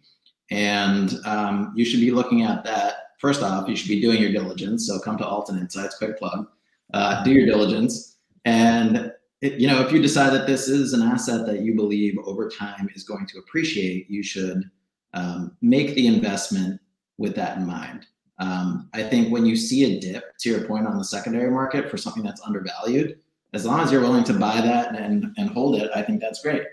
[0.50, 2.94] And um, you should be looking at that.
[3.20, 4.88] First off, you should be doing your diligence.
[4.88, 6.48] So come to Altan Insights, quick plug.
[6.94, 11.02] Uh, do your diligence, and it, you know if you decide that this is an
[11.02, 14.70] asset that you believe over time is going to appreciate, you should
[15.14, 16.82] um, make the investment
[17.18, 18.08] with that in mind.
[18.40, 21.90] Um, I think when you see a dip, to your point on the secondary market
[21.90, 23.20] for something that's undervalued,
[23.54, 26.42] as long as you're willing to buy that and, and hold it, I think that's
[26.42, 26.64] great.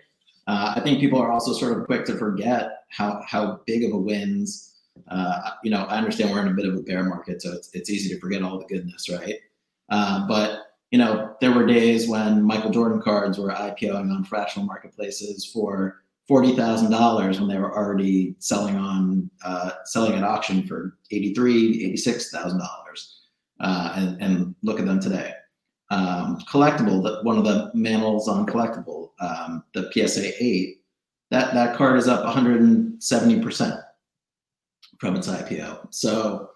[0.49, 3.93] Uh, I think people are also sort of quick to forget how how big of
[3.93, 4.75] a wins.
[5.09, 7.69] Uh, you know, I understand we're in a bit of a bear market, so it's
[7.75, 9.37] it's easy to forget all the goodness, right?
[9.91, 14.67] Uh, but you know, there were days when Michael Jordan cards were IPOing on fractional
[14.67, 20.67] marketplaces for forty thousand dollars when they were already selling on uh, selling at auction
[20.67, 23.21] for eighty three, eighty six thousand dollars,
[23.61, 25.35] uh, and and look at them today
[25.91, 30.81] um, collectable, that one of the Mantles on collectable, um, the PSA 8,
[31.31, 33.83] that, that card is up 170%
[34.99, 35.89] from its IPO.
[35.91, 36.51] So,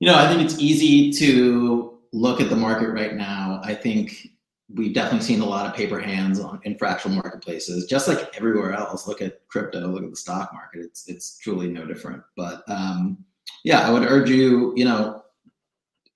[0.00, 3.60] you know, I think it's easy to look at the market right now.
[3.64, 4.28] I think
[4.74, 8.72] we've definitely seen a lot of paper hands on in fractional marketplaces, just like everywhere
[8.72, 9.06] else.
[9.06, 10.80] Look at crypto, look at the stock market.
[10.80, 12.22] It's it's truly no different.
[12.36, 13.24] But um,
[13.64, 15.21] yeah, I would urge you, you know,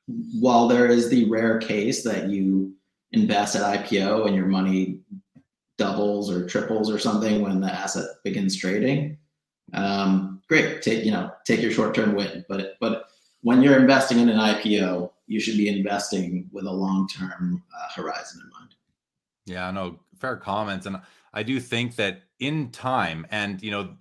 [0.07, 2.75] while there is the rare case that you
[3.13, 5.01] invest at IPO and your money
[5.79, 9.19] doubles or triples or something when the asset begins trading,
[9.75, 10.83] um, great.
[10.83, 13.07] Take you know take your short term win, but but
[13.43, 18.01] when you're investing in an IPO, you should be investing with a long term uh,
[18.01, 18.75] horizon in mind.
[19.45, 21.01] Yeah, no, fair comments, and
[21.33, 23.95] I do think that in time, and you know,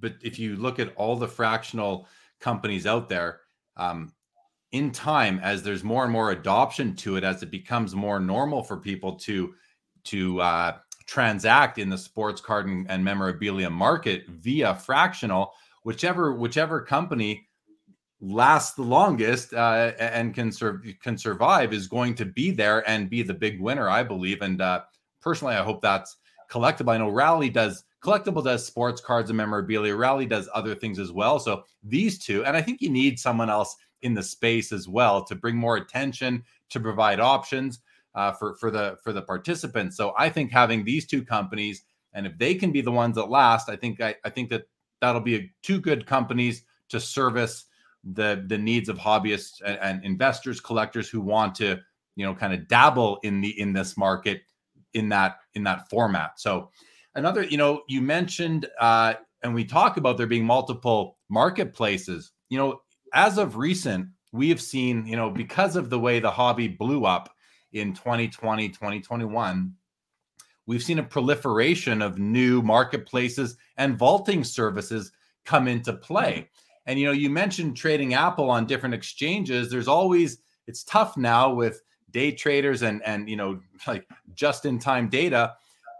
[0.00, 2.08] but if you look at all the fractional
[2.40, 3.40] companies out there,
[3.76, 4.12] um,
[4.72, 8.62] in time as there's more and more adoption to it as it becomes more normal
[8.62, 9.54] for people to
[10.04, 15.52] to uh, transact in the sports card and, and, memorabilia market via fractional
[15.82, 17.48] whichever whichever company
[18.20, 23.10] lasts the longest uh, and can serve can survive is going to be there and
[23.10, 24.42] be the big winner i believe.
[24.42, 24.82] And uh,
[25.20, 26.16] personally i hope that's
[26.50, 26.92] collectable.
[26.92, 29.94] I know rally does collectable does sports cards and memorabilia.
[29.94, 31.38] Rally does other things as well.
[31.38, 35.24] So these two and i think you need someone else in the space as well
[35.24, 37.80] to bring more attention to provide options
[38.14, 39.96] uh, for for the for the participants.
[39.96, 43.30] So I think having these two companies, and if they can be the ones that
[43.30, 44.64] last, I think I, I think that
[45.00, 47.66] that'll be a, two good companies to service
[48.04, 51.78] the the needs of hobbyists and, and investors, collectors who want to
[52.16, 54.42] you know kind of dabble in the in this market
[54.94, 56.40] in that in that format.
[56.40, 56.70] So
[57.14, 62.32] another, you know, you mentioned uh, and we talk about there being multiple marketplaces.
[62.48, 62.80] You know,
[63.12, 67.04] as of recent, we have seen, you know, because of the way the hobby blew
[67.04, 67.34] up
[67.72, 69.74] in 2020, 2021,
[70.66, 75.12] we've seen a proliferation of new marketplaces and vaulting services
[75.44, 76.48] come into play.
[76.86, 79.70] And you know, you mentioned trading Apple on different exchanges.
[79.70, 84.78] There's always it's tough now with day traders and and you know like just in
[84.78, 85.54] time data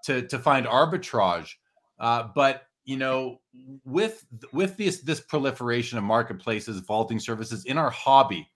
[0.05, 1.55] to to find arbitrage.
[1.99, 3.39] Uh, but you know
[3.85, 8.49] with with this this proliferation of marketplaces vaulting services in our hobby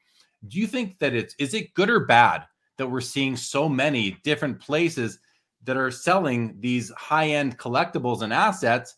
[0.49, 2.45] do you think that it's is it good or bad
[2.77, 5.21] that we're seeing so many different places
[5.63, 8.97] that are selling these high-end collectibles and assets?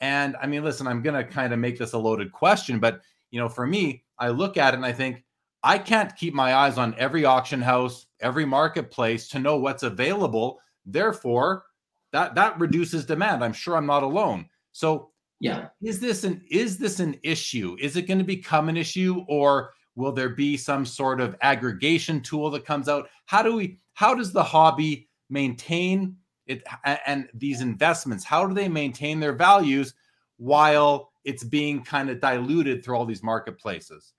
[0.00, 3.38] And i mean listen i'm to kind of make this a loaded question but you
[3.38, 5.22] know for me i look at it and i think
[5.64, 10.60] i can't keep my eyes on every auction house every marketplace to know what's available.
[10.86, 11.64] Therefore
[12.12, 13.44] that that reduces demand.
[13.44, 14.48] I'm sure i'm not alone
[14.78, 15.10] so
[15.40, 17.76] yeah, is this an is this an issue?
[17.80, 22.20] Is it going to become an issue, or Will there be some sort of aggregation
[22.20, 23.08] tool that comes out?
[23.26, 23.80] How do we?
[23.94, 26.14] How does the hobby maintain
[26.46, 28.22] it and these investments?
[28.22, 29.94] How do they maintain their values
[30.36, 34.12] while it's being kind of diluted through all these marketplaces?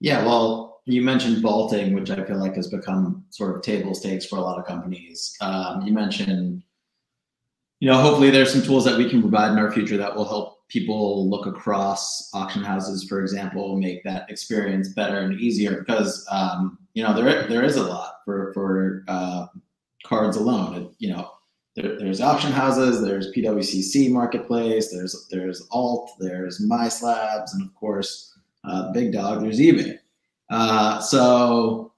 [0.00, 4.26] Yeah, well, you mentioned vaulting, which I feel like has become sort of table stakes
[4.26, 5.36] for a lot of companies.
[5.40, 6.64] Um, you mentioned,
[7.80, 10.24] you know, hopefully there's some tools that we can provide in our future that will
[10.24, 15.78] help people look across auction houses, for example, make that experience better and easier.
[15.78, 19.46] Because um, you know there there is a lot for for uh,
[20.04, 20.94] cards alone.
[20.98, 21.30] you know,
[21.76, 28.36] there, there's auction houses, there's PWCC marketplace, there's there's Alt, there's MySlabs, and of course
[28.64, 29.98] uh, big dog, there's eBay.
[30.50, 31.92] Uh, so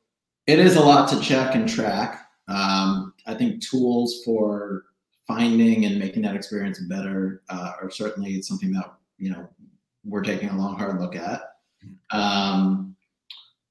[0.46, 2.26] it is a lot to check and track.
[2.48, 4.84] Um, I think tools for
[5.30, 9.48] finding and making that experience better uh, are certainly something that you know
[10.04, 11.42] we're taking a long hard look at.
[12.10, 12.96] Um,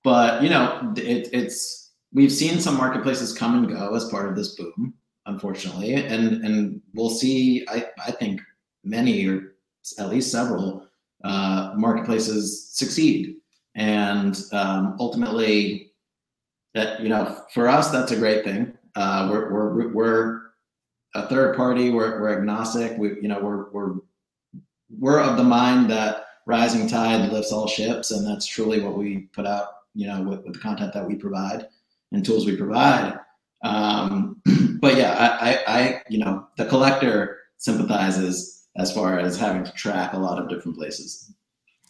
[0.03, 4.37] but you know, it, it's we've seen some marketplaces come and go as part of
[4.37, 4.93] this boom,
[5.25, 7.67] unfortunately, and and we'll see.
[7.67, 8.39] I I think
[8.85, 9.55] many or
[9.97, 10.87] at least several
[11.25, 13.35] uh, marketplaces succeed.
[13.75, 15.91] And um, ultimately,
[16.73, 18.77] that you know, for us, that's a great thing.
[18.95, 20.48] Uh, we're, we're we're
[21.15, 21.89] a third party.
[21.89, 22.97] We're, we're agnostic.
[22.97, 23.95] We you know we're we're
[24.97, 29.29] we're of the mind that rising tide lifts all ships, and that's truly what we
[29.33, 29.67] put out.
[29.95, 31.67] You know, with, with the content that we provide
[32.11, 33.19] and tools we provide.
[33.63, 34.41] Um,
[34.79, 39.71] but yeah, I, I, I, you know, the collector sympathizes as far as having to
[39.73, 41.33] track a lot of different places.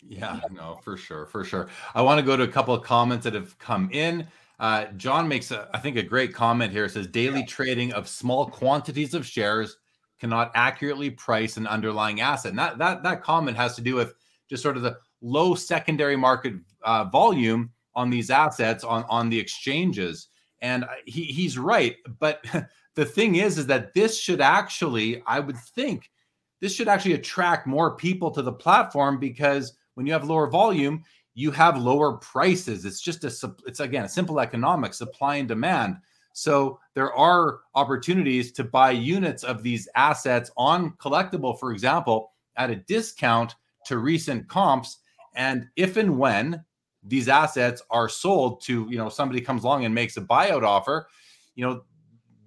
[0.08, 1.68] Yeah, no, for sure, for sure.
[1.94, 4.28] I want to go to a couple of comments that have come in.
[4.60, 6.86] Uh, John makes, a, I think, a great comment here.
[6.86, 9.78] It says daily trading of small quantities of shares
[10.20, 12.52] cannot accurately price an underlying asset.
[12.52, 14.14] And that that that comment has to do with
[14.50, 19.40] just sort of the low secondary market uh, volume on these assets on on the
[19.40, 20.28] exchanges.
[20.62, 22.44] And he he's right, but
[22.96, 26.12] the thing is, is that this should actually, I would think,
[26.60, 31.04] this should actually attract more people to the platform because when you have lower volume,
[31.40, 32.84] you have lower prices.
[32.84, 35.96] It's just a it's again a simple economics, supply and demand.
[36.34, 42.70] So there are opportunities to buy units of these assets on collectable, for example, at
[42.70, 44.98] a discount to recent comps.
[45.34, 46.66] And if and when
[47.04, 51.08] these assets are sold to, you know, somebody comes along and makes a buyout offer,
[51.56, 51.84] you know,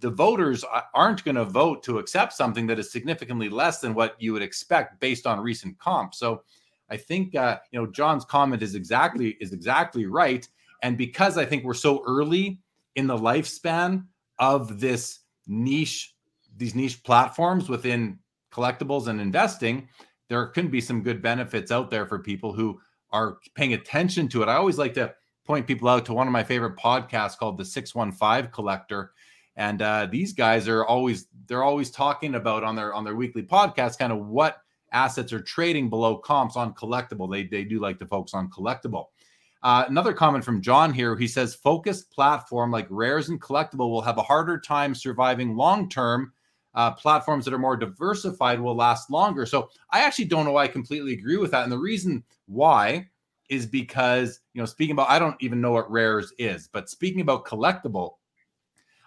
[0.00, 4.16] the voters aren't going to vote to accept something that is significantly less than what
[4.20, 6.18] you would expect based on recent comps.
[6.18, 6.42] So
[6.92, 10.46] I think uh, you know John's comment is exactly is exactly right.
[10.82, 12.60] And because I think we're so early
[12.96, 14.04] in the lifespan
[14.38, 16.14] of this niche,
[16.56, 18.18] these niche platforms within
[18.52, 19.88] collectibles and investing,
[20.28, 22.78] there can be some good benefits out there for people who
[23.10, 24.48] are paying attention to it.
[24.48, 25.14] I always like to
[25.46, 29.12] point people out to one of my favorite podcasts called the 615 Collector
[29.56, 33.42] and uh, these guys are always they're always talking about on their on their weekly
[33.42, 37.30] podcast kind of what assets are trading below comps on collectable.
[37.30, 39.06] They, they do like to focus on collectable.
[39.62, 44.02] Uh, another comment from john here he says focused platform like rares and collectable will
[44.02, 46.32] have a harder time surviving long term
[46.74, 49.46] uh, platforms that are more diversified will last longer.
[49.46, 51.62] So i actually don't know why i completely agree with that.
[51.62, 53.08] And the reason why
[53.50, 57.20] is because you know speaking about i don't even know what rares is but speaking
[57.20, 58.14] about collectable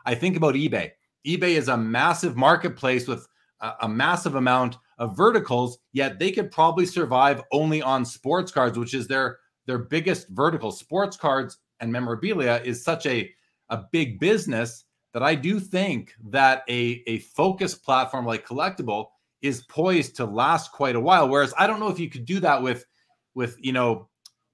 [0.05, 0.91] I think about eBay.
[1.25, 3.27] eBay is a massive marketplace with
[3.61, 8.78] a, a massive amount of verticals, yet they could probably survive only on sports cards,
[8.78, 10.72] which is their their biggest vertical.
[10.72, 13.30] Sports cards and memorabilia is such a
[13.69, 19.07] a big business that I do think that a a focused platform like Collectable
[19.41, 21.30] is poised to last quite a while.
[21.30, 22.86] Whereas I don't know if you could do that with
[23.34, 24.09] with you know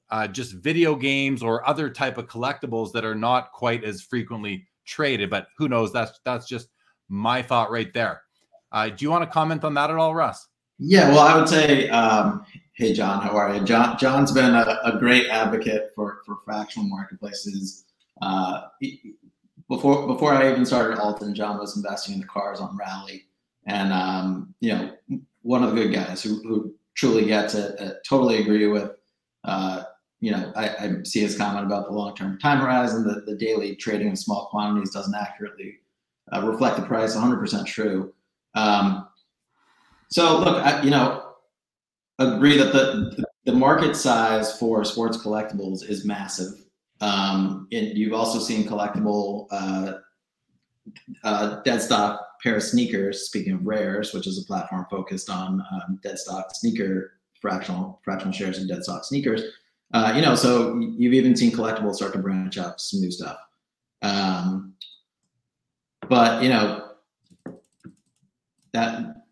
[0.10, 4.68] uh, just video games or other type of collectibles that are not quite as frequently
[4.86, 5.30] traded.
[5.30, 5.94] But who knows?
[5.94, 6.70] That's that's just
[7.10, 8.22] my thought right there.
[8.72, 10.48] Uh, do you want to comment on that at all, Russ?
[10.80, 13.64] Yeah, well, I would say, um, hey, John, how are you?
[13.64, 17.86] John, John's been a, a great advocate for for fractional marketplaces.
[18.22, 18.62] Uh,
[19.70, 23.26] before before I even started Altan, John was investing in the cars on Rally,
[23.68, 24.92] and um, you know,
[25.44, 27.80] one of the good guys who, who truly gets it.
[27.80, 28.92] Uh, totally agree with
[29.44, 29.84] uh,
[30.20, 33.76] you know, I, I, see his comment about the long-term time horizon, that the daily
[33.76, 35.80] trading in small quantities doesn't accurately
[36.32, 37.16] uh, reflect the price.
[37.16, 38.14] 100% true.
[38.54, 39.08] Um,
[40.10, 41.34] so look, I, you know,
[42.20, 46.54] agree that the the market size for sports collectibles is massive.
[47.00, 49.94] Um, and you've also seen collectable uh,
[51.24, 53.26] uh, dead stock pair of sneakers.
[53.26, 58.32] Speaking of rares, which is a platform focused on um, dead stock sneaker fractional fractional
[58.34, 59.42] shares and dead stock sneakers
[59.94, 63.38] Uh, you know, so you've even seen collectibles start to branch out some new stuff.
[64.02, 64.76] Um,
[66.08, 66.91] but you know,
[68.74, 69.24] that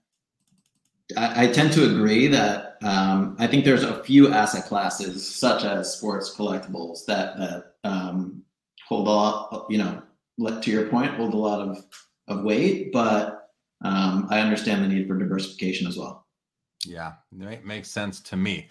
[1.18, 5.64] I, I tend to agree that um, I think there's a few asset classes such
[5.64, 8.44] as sports collectibles that that um,
[8.88, 10.02] hold a lot, you know,
[10.62, 11.86] to your point, hold a lot of
[12.28, 13.50] of weight, but
[13.84, 16.28] um, I understand the need for diversification as well.
[16.86, 18.70] Yeah, it makes sense to me.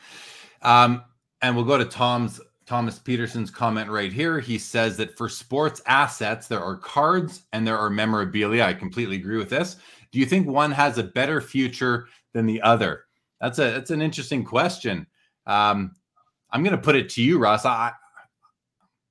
[0.63, 1.03] Um,
[1.43, 4.41] and we'll go to Tom's Thomas Peterson's comment right here.
[4.41, 8.65] He says that for sports assets, there are cards and there are memorabilia.
[8.65, 9.77] I completely agree with this.
[10.11, 13.05] Do you think one has a better future than the other?
[13.41, 15.07] That's a that's an interesting question.
[15.47, 15.95] Um,
[16.51, 17.65] I'm going to put it to you, Russ.
[17.65, 17.93] I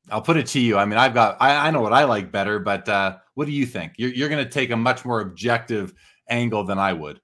[0.09, 0.77] I'll put it to you.
[0.77, 3.51] I mean, I've got I, I know what I like better, but uh, what do
[3.51, 3.93] you think?
[3.97, 5.93] You're you're going to take a much more objective
[6.29, 7.21] angle than I would.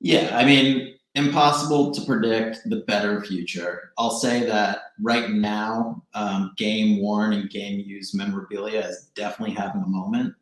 [0.00, 3.92] Yeah, I mean, impossible to predict the better future.
[3.98, 9.82] I'll say that right now, um, game worn and game used memorabilia is definitely having
[9.82, 10.34] a moment.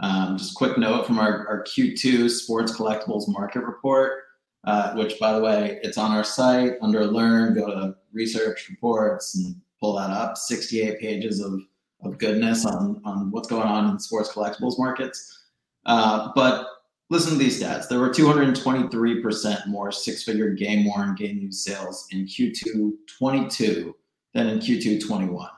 [0.00, 4.24] Um, just quick note from our, our Q2 sports collectibles market report,
[4.64, 9.34] uh, which by the way, it's on our site under learn, go to research reports
[9.34, 10.36] and pull that up.
[10.36, 11.60] 68 pages of,
[12.04, 15.46] of goodness on, on what's going on in sports collectibles markets.
[15.86, 16.66] Uh, but
[17.10, 17.88] listen to these stats.
[17.88, 23.96] There were 223% more six figure game worn game used sales in Q2 22
[24.34, 25.48] than in Q2 21.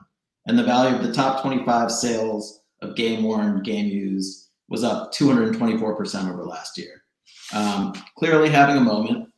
[0.47, 5.13] And the value of the top 25 sales of game worn game used was up
[5.13, 7.03] 224% over last year.
[7.53, 9.29] Um, clearly having a moment.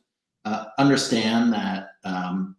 [0.45, 2.55] Uh, understand that um,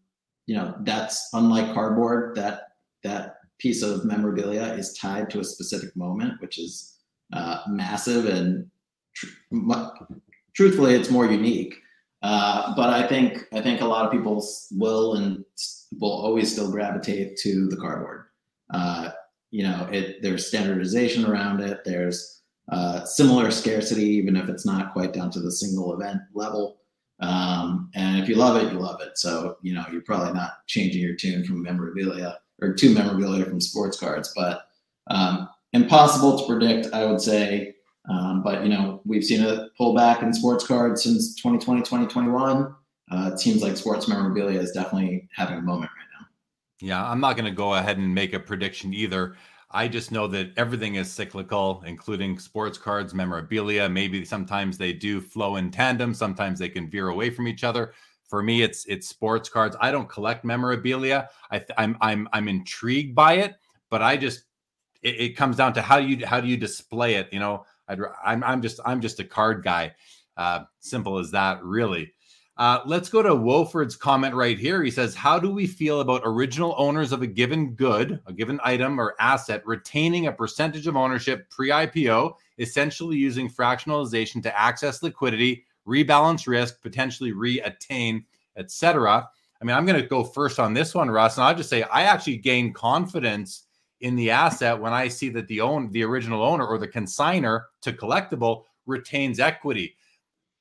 [0.46, 2.34] you know that's unlike cardboard.
[2.34, 2.68] That
[3.02, 6.98] that piece of memorabilia is tied to a specific moment, which is
[7.32, 8.68] uh, massive and
[9.14, 9.26] tr-
[10.54, 11.74] truthfully, it's more unique.
[12.22, 15.44] Uh, but I think I think a lot of people will and
[16.00, 18.24] will always still gravitate to the cardboard.
[19.54, 21.84] You know, it there's standardization around it.
[21.84, 22.42] There's
[22.72, 26.78] uh, similar scarcity, even if it's not quite down to the single event level.
[27.20, 29.16] Um, and if you love it, you love it.
[29.16, 33.60] So you know, you're probably not changing your tune from memorabilia or to memorabilia from
[33.60, 34.66] sports cards, but
[35.08, 36.92] um, impossible to predict.
[36.92, 37.74] I would say
[38.08, 42.74] um, but you know, we've seen a pullback in sports cards since 2020, 2021.
[43.10, 45.90] Uh, it seems like sports memorabilia is definitely having a moment.
[46.84, 49.36] Yeah, I'm not going to go ahead and make a prediction either.
[49.70, 53.88] I just know that everything is cyclical, including sports cards, memorabilia.
[53.88, 56.12] Maybe sometimes they do flow in tandem.
[56.12, 57.94] Sometimes they can veer away from each other.
[58.28, 59.76] For me, it's it's sports cards.
[59.80, 61.30] I don't collect memorabilia.
[61.50, 63.54] I, I'm I'm I'm intrigued by it,
[63.88, 64.44] but I just
[65.02, 67.30] it, it comes down to how you how do you display it.
[67.32, 69.94] You know, I'd, I'm, I'm just I'm just a card guy.
[70.36, 72.12] Uh, simple as that, really.
[72.56, 74.82] Uh, let's go to Wofford's comment right here.
[74.82, 78.60] He says, How do we feel about original owners of a given good, a given
[78.62, 85.02] item or asset, retaining a percentage of ownership pre IPO, essentially using fractionalization to access
[85.02, 88.24] liquidity, rebalance risk, potentially re attain,
[88.56, 89.28] etc.?
[89.60, 91.82] I mean, I'm going to go first on this one, Russ, and I'll just say
[91.82, 93.64] I actually gain confidence
[94.00, 97.62] in the asset when I see that the own the original owner or the consigner
[97.80, 99.96] to collectable retains equity.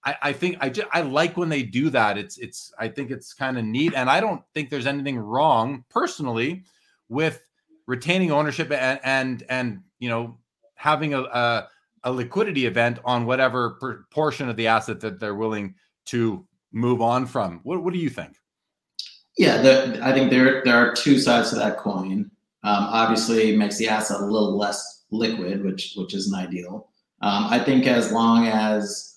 [0.05, 2.17] I, I think I just I like when they do that.
[2.17, 5.85] It's it's I think it's kind of neat, and I don't think there's anything wrong
[5.89, 6.63] personally
[7.09, 7.45] with
[7.87, 10.37] retaining ownership and and and you know
[10.75, 11.67] having a a,
[12.03, 13.79] a liquidity event on whatever
[14.11, 15.75] portion of the asset that they're willing
[16.05, 17.61] to move on from.
[17.63, 18.35] What what do you think?
[19.37, 22.29] Yeah, the, I think there there are two sides to that coin.
[22.65, 26.89] Um, obviously, makes the asset a little less liquid, which which isn't ideal.
[27.21, 29.12] Um, I think as long as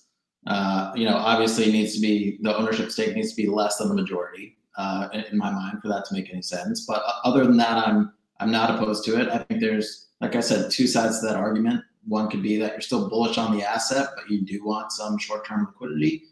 [0.47, 3.89] uh, you know, obviously, needs to be the ownership stake needs to be less than
[3.89, 6.85] the majority uh, in, in, my mind for that to make any sense.
[6.85, 9.27] But other than that, I'm I'm not opposed to it.
[9.29, 11.83] I think there's, like I said, two sides to that argument.
[12.07, 15.17] One could be that you're still bullish on the asset, but you do want some
[15.17, 16.23] short-term liquidity,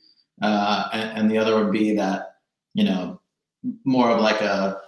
[0.41, 2.37] uh, and, and the other would be that
[2.73, 3.19] you know
[3.83, 4.81] more of like a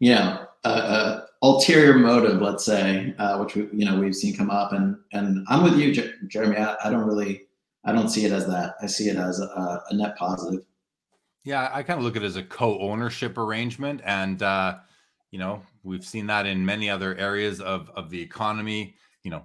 [0.00, 4.36] you know, a, a ulterior motive, let's say, uh, which we, you know we've seen
[4.36, 5.92] come up, and and I'm with you,
[6.28, 6.56] Jeremy.
[6.56, 7.42] I, I, don't really,
[7.84, 8.74] I don't see it as that.
[8.82, 10.64] I see it as a, a net positive.
[11.44, 14.78] Yeah, I kind of look at it as a co-ownership arrangement, and uh,
[15.30, 18.94] you know we've seen that in many other areas of of the economy.
[19.22, 19.44] You know,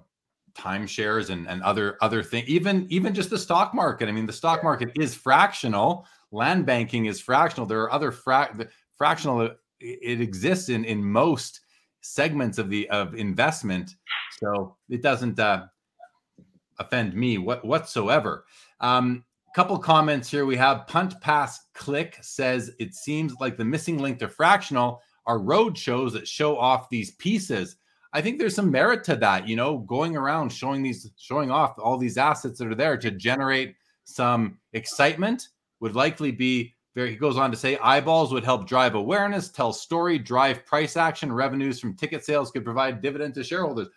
[0.54, 2.48] timeshares and and other other things.
[2.48, 4.08] Even even just the stock market.
[4.08, 6.06] I mean, the stock market is fractional.
[6.32, 7.66] Land banking is fractional.
[7.66, 8.54] There are other fra-
[8.96, 11.60] fractional it exists in in most
[12.06, 13.96] segments of the of investment
[14.40, 15.66] so it doesn't uh,
[16.78, 18.44] offend me what, whatsoever
[18.80, 20.44] um, a couple comments here.
[20.44, 25.38] We have Punt Pass Click says it seems like the missing link to fractional are
[25.38, 27.76] road shows that show off these pieces.
[28.12, 31.74] I think there's some merit to that, you know, going around showing these, showing off
[31.78, 35.48] all these assets that are there to generate some excitement
[35.80, 37.10] would likely be very.
[37.10, 41.30] He goes on to say eyeballs would help drive awareness, tell story, drive price action.
[41.30, 43.88] Revenues from ticket sales could provide dividend to shareholders.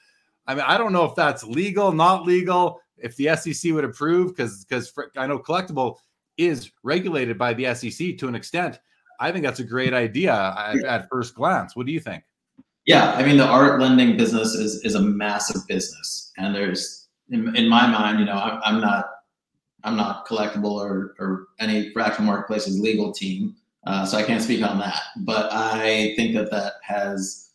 [0.46, 4.36] I mean, I don't know if that's legal, not legal, if the SEC would approve,
[4.36, 5.96] because because I know collectable
[6.38, 8.80] is regulated by the SEC to an extent.
[9.20, 11.76] I think that's a great idea at, at first glance.
[11.76, 12.24] What do you think?
[12.86, 17.56] Yeah, I mean the art lending business is is a massive business, and there's in,
[17.56, 19.06] in my mind, you know, I'm, I'm not
[19.84, 23.56] I'm not collectable or or any fractional marketplace's legal team,
[23.86, 25.02] uh, so I can't speak on that.
[25.18, 27.52] But I think that that has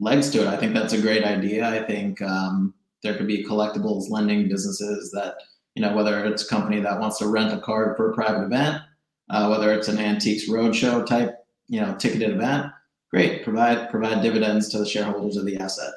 [0.00, 0.46] legs to it.
[0.46, 1.68] I think that's a great idea.
[1.68, 5.34] I think um, there could be collectibles lending businesses that
[5.74, 8.44] you know whether it's a company that wants to rent a card for a private
[8.44, 8.82] event,
[9.30, 11.38] uh, whether it's an antiques roadshow type
[11.68, 12.66] you know ticketed event
[13.10, 15.92] great provide provide dividends to the shareholders of the asset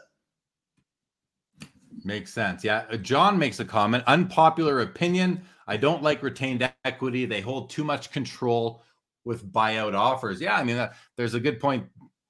[2.04, 5.42] makes sense yeah john makes a comment unpopular opinion
[5.72, 7.26] i don't like retained equity.
[7.26, 8.84] They hold too much control
[9.24, 10.42] with buyout offers.
[10.42, 11.86] Yeah i mean uh, there's a good point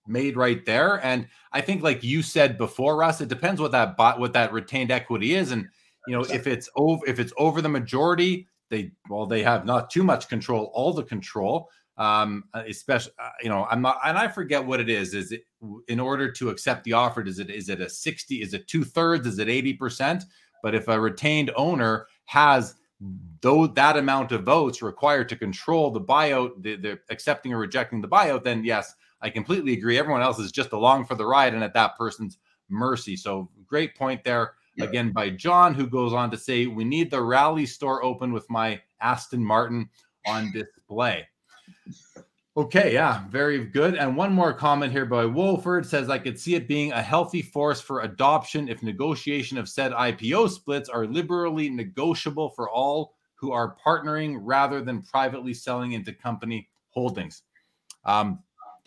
[0.08, 1.04] made right there.
[1.04, 4.92] And i think like you said before russ it depends what that what that retained
[4.92, 5.52] equity is.
[5.52, 5.68] And
[6.08, 9.90] you know if it's over if it's over the majority they well they have not
[9.90, 11.70] too much control all the control.
[11.98, 15.14] Um, especially uh, you know i'm not and i forget what it is.
[15.14, 15.44] Is it
[15.88, 19.26] in order to accept the offer is it is it a 60 is it two-thirds
[19.26, 20.24] is it 80 percent?
[20.64, 22.76] But if a retained owner has
[23.42, 28.02] though that amount of votes required to control the buyout the, the accepting or rejecting
[28.02, 31.54] the buyout then yes i completely agree everyone else is just along for the ride
[31.54, 32.38] and at that person's
[32.70, 34.86] mercy so great point there yeah.
[34.86, 38.50] again by john who goes on to say we need the rally store open with
[38.50, 39.90] my aston martin
[40.28, 41.26] on display
[42.58, 43.96] Okay, yeah, very good.
[43.96, 47.42] And one more comment here by Wolford says I could see it being a healthy
[47.42, 53.52] force for adoption if negotiation of said IPO splits are liberally negotiable for all who
[53.52, 57.42] are partnering rather than privately selling into company holdings.
[58.06, 58.40] Um,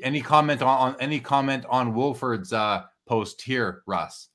[0.02, 4.28] any comment on, on any comment on Wolford's uh, post here, Russ?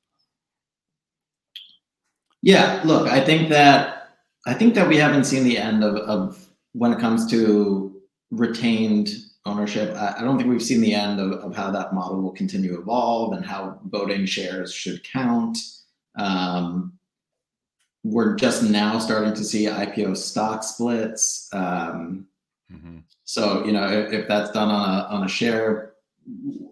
[2.41, 4.09] Yeah, look, I think that
[4.45, 8.01] I think that we haven't seen the end of, of when it comes to
[8.31, 9.09] retained
[9.45, 9.95] ownership.
[9.95, 12.73] I, I don't think we've seen the end of, of, how that model will continue
[12.75, 15.57] to evolve and how voting shares should count.
[16.17, 16.98] Um,
[18.03, 21.49] we're just now starting to see IPO stock splits.
[21.53, 22.27] Um,
[22.71, 22.99] mm-hmm.
[23.25, 25.93] So you know, if, if, that's done on a on a share,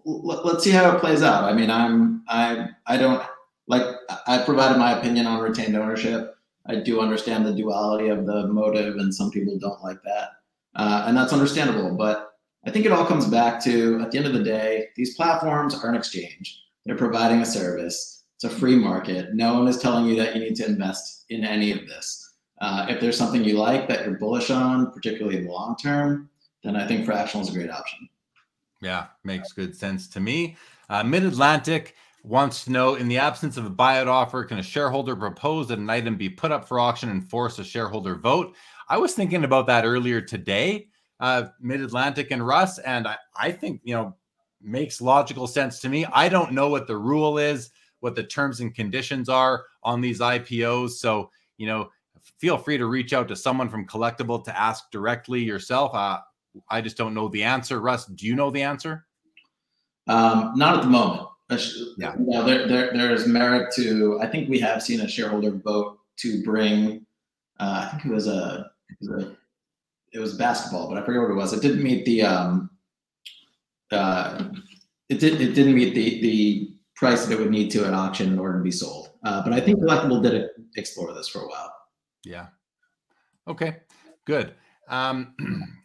[0.04, 1.44] let, us see how it plays out.
[1.44, 3.22] I mean, I'm I I don't
[3.66, 3.84] like
[4.26, 6.36] I provided my opinion on retained ownership.
[6.66, 10.38] I do understand the duality of the motive, and some people don't like that
[10.78, 11.94] uh, and that's understandable.
[11.94, 12.32] But
[12.64, 15.74] I think it all comes back to at the end of the day, these platforms
[15.74, 16.62] are an exchange.
[16.86, 18.17] They're providing a service.
[18.40, 19.34] It's a free market.
[19.34, 22.36] No one is telling you that you need to invest in any of this.
[22.60, 26.30] Uh, if there's something you like that you're bullish on, particularly in the long term,
[26.62, 28.08] then I think fractional is a great option.
[28.80, 30.56] Yeah, makes good sense to me.
[30.88, 34.62] Uh, Mid Atlantic wants to know in the absence of a buyout offer, can a
[34.62, 38.54] shareholder propose that an item be put up for auction and force a shareholder vote?
[38.88, 40.86] I was thinking about that earlier today,
[41.18, 44.14] uh, Mid Atlantic and Russ, and I, I think you know
[44.62, 46.04] makes logical sense to me.
[46.04, 47.70] I don't know what the rule is,
[48.00, 51.90] what the terms and conditions are on these IPOs, so you know
[52.38, 55.94] feel free to reach out to someone from Collectable to ask directly yourself.
[55.94, 56.18] Uh,
[56.68, 57.80] I just don't know the answer.
[57.80, 59.06] Russ, do you know the answer?
[60.06, 61.28] Um, not at the moment.
[61.96, 62.14] Yeah.
[62.18, 64.18] No, there, there, there is merit to.
[64.20, 67.06] I think we have seen a shareholder vote to bring.
[67.58, 69.36] Uh, I think it was a it was, a,
[70.12, 71.52] it was basketball, but I forget what it was.
[71.52, 72.70] It didn't meet the um,
[73.90, 74.44] uh,
[75.08, 78.32] it did it didn't meet the the price that it would need to at auction
[78.32, 79.10] in order to be sold.
[79.24, 81.72] Uh, but I think Collectable did explore this for a while.
[82.24, 82.46] Yeah.
[83.46, 83.76] Okay.
[84.24, 84.54] Good.
[84.88, 85.34] Um,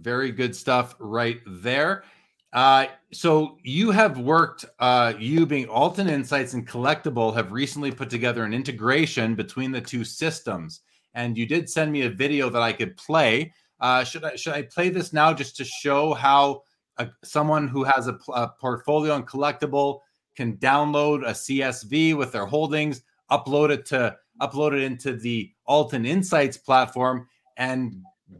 [0.00, 2.04] very good stuff right there.
[2.52, 8.08] Uh, so you have worked, uh, you being Altan Insights and Collectable have recently put
[8.08, 10.80] together an integration between the two systems
[11.14, 13.52] and you did send me a video that I could play.
[13.80, 16.62] Uh, should I should I play this now just to show how
[16.98, 20.00] a, someone who has a, a portfolio and collectable
[20.38, 26.06] can download a CSV with their holdings, upload it to upload it into the Altan
[26.06, 27.26] Insights platform,
[27.56, 27.96] and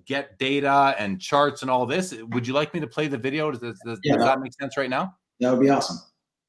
[0.06, 2.14] get data and charts and all this.
[2.28, 3.50] Would you like me to play the video?
[3.50, 5.16] Does, does, yeah, does that make sense right now?
[5.40, 5.98] That would be awesome.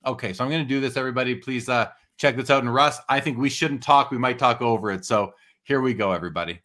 [0.05, 0.95] Okay, so I'm going to do this.
[0.95, 1.87] Everybody, please uh,
[2.17, 2.61] check this out.
[2.61, 4.11] And Russ, I think we shouldn't talk.
[4.11, 5.03] We might talk over it.
[5.03, 5.33] So
[5.63, 6.61] here we go, everybody.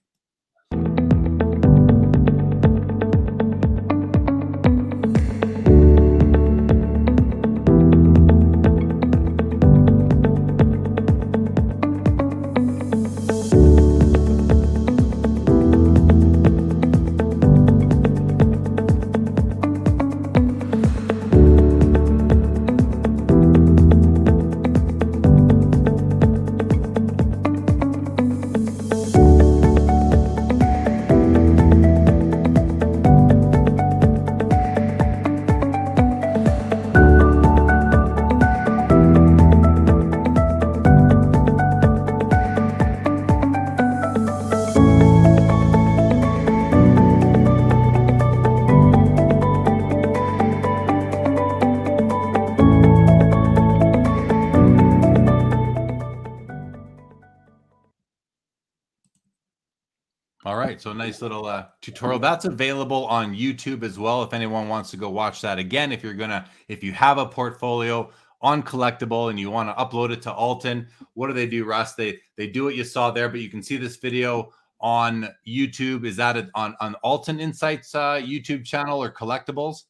[60.85, 62.19] So nice little uh, tutorial.
[62.19, 64.23] That's available on YouTube as well.
[64.23, 67.25] If anyone wants to go watch that again, if you're gonna, if you have a
[67.25, 68.11] portfolio
[68.43, 71.95] on collectable and you want to upload it to Altan, what do they do, Russ?
[71.95, 76.05] They they do what you saw there, but you can see this video on YouTube.
[76.05, 79.85] Is that on on Altan Insights uh, YouTube channel or collectibles?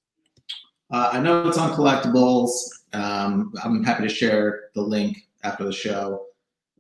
[0.93, 2.53] Uh, I know it's on collectibles.
[2.93, 6.27] Um, I'm happy to share the link after the show.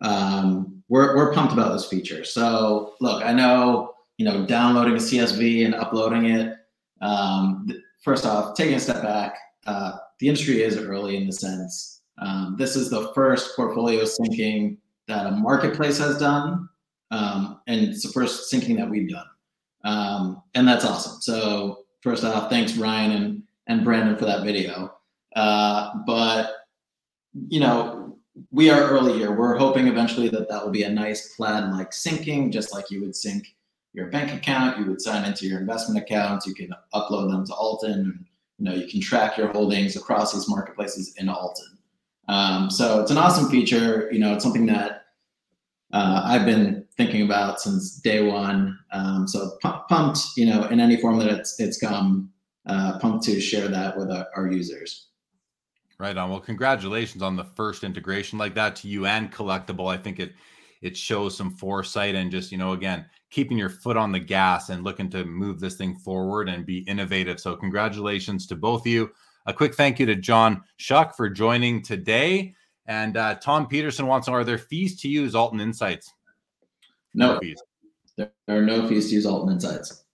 [0.02, 2.22] Um, we're, we're pumped about this feature.
[2.22, 6.56] So look, I know, you know, downloading a CSV and uploading it.
[7.00, 7.68] Um,
[8.02, 9.36] first off, taking a step back,
[9.66, 12.02] uh, the industry is early in the sense.
[12.18, 16.68] Um, this is the first portfolio syncing that a marketplace has done.
[17.10, 19.26] Um, and it's the first syncing that we've done.
[19.84, 21.20] Um, and that's awesome.
[21.20, 24.94] So first off, thanks Ryan and, and Brandon for that video.
[25.36, 26.52] Uh, but
[27.48, 28.16] you know,
[28.50, 29.32] we are early here.
[29.32, 33.14] We're hoping eventually that that will be a nice plaid-like syncing, just like you would
[33.14, 33.53] sync
[33.94, 34.78] your bank account.
[34.78, 36.46] You would sign into your investment accounts.
[36.46, 37.94] You can upload them to Altan.
[37.94, 38.24] And,
[38.58, 41.78] you know, you can track your holdings across these marketplaces in Altan.
[42.28, 44.10] Um, so it's an awesome feature.
[44.12, 45.06] You know, it's something that
[45.92, 48.78] uh, I've been thinking about since day one.
[48.92, 52.32] Um, so pumped, you know, in any form that it's it's come,
[52.66, 55.08] uh, pumped to share that with our, our users.
[55.98, 56.30] Right on.
[56.30, 59.92] Well, congratulations on the first integration like that to you and collectable.
[59.92, 60.32] I think it
[60.84, 64.68] it shows some foresight and just you know again keeping your foot on the gas
[64.68, 67.40] and looking to move this thing forward and be innovative.
[67.40, 69.10] So congratulations to both of you.
[69.46, 72.54] A quick thank you to John Shuck for joining today.
[72.86, 76.12] And uh, Tom Peterson wants to know: Are there fees to use Altan Insights?
[77.14, 77.62] No, no fees.
[78.16, 80.04] There are no fees to use Altan Insights.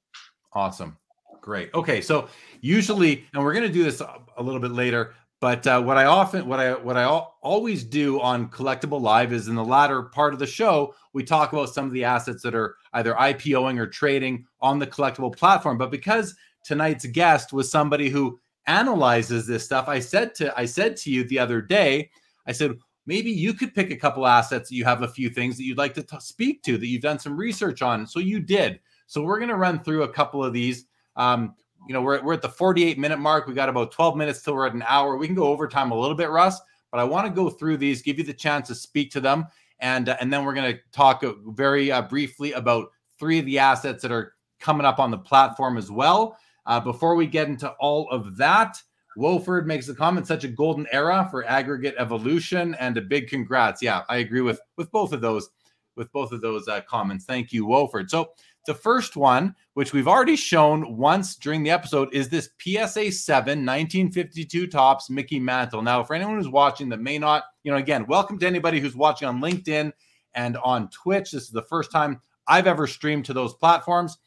[0.52, 0.96] Awesome.
[1.40, 1.74] Great.
[1.74, 2.28] Okay, so
[2.60, 6.05] usually, and we're going to do this a little bit later, but uh, what I
[6.05, 10.34] often, what I, what I always do on Collectable Live is in the latter part
[10.34, 13.86] of the show, we talk about some of the assets that are either IPOing or
[13.86, 15.78] trading on the collectable platform.
[15.78, 20.95] But because tonight's guest was somebody who analyzes this stuff, I said to, I said
[20.99, 22.11] to you the other day,
[22.47, 22.76] I said
[23.07, 25.78] maybe you could pick a couple assets that you have a few things that you'd
[25.78, 28.07] like to t- speak to that you've done some research on.
[28.07, 28.78] So you did.
[29.07, 30.84] So we're going to run through a couple of these.
[31.16, 31.55] Um,
[31.86, 33.46] you know, we're, we're at the 48 minute mark.
[33.46, 35.16] We got about 12 minutes till we're at an hour.
[35.16, 36.60] We can go overtime a little bit, Russ,
[36.90, 39.46] but I want to go through these, give you the chance to speak to them.
[39.80, 43.46] And, uh, and then we're going to talk uh, very uh, briefly about three of
[43.46, 46.36] the assets that are coming up on the platform as well.
[46.66, 48.80] Uh, before we get into all of that,
[49.16, 53.82] Wofford makes a comment, such a golden era for aggregate evolution and a big congrats.
[53.82, 55.50] Yeah, I agree with, with both of those,
[55.96, 57.24] with both of those uh, comments.
[57.24, 58.08] Thank you, Wofford.
[58.08, 58.30] So
[58.66, 63.58] the first one, which we've already shown once during the episode, is this PSA 7
[63.58, 65.82] 1952 Topps Mickey Mantle.
[65.82, 68.96] Now, for anyone who's watching that may not, you know, again, welcome to anybody who's
[68.96, 69.92] watching on LinkedIn
[70.34, 71.32] and on Twitch.
[71.32, 74.18] This is the first time I've ever streamed to those platforms.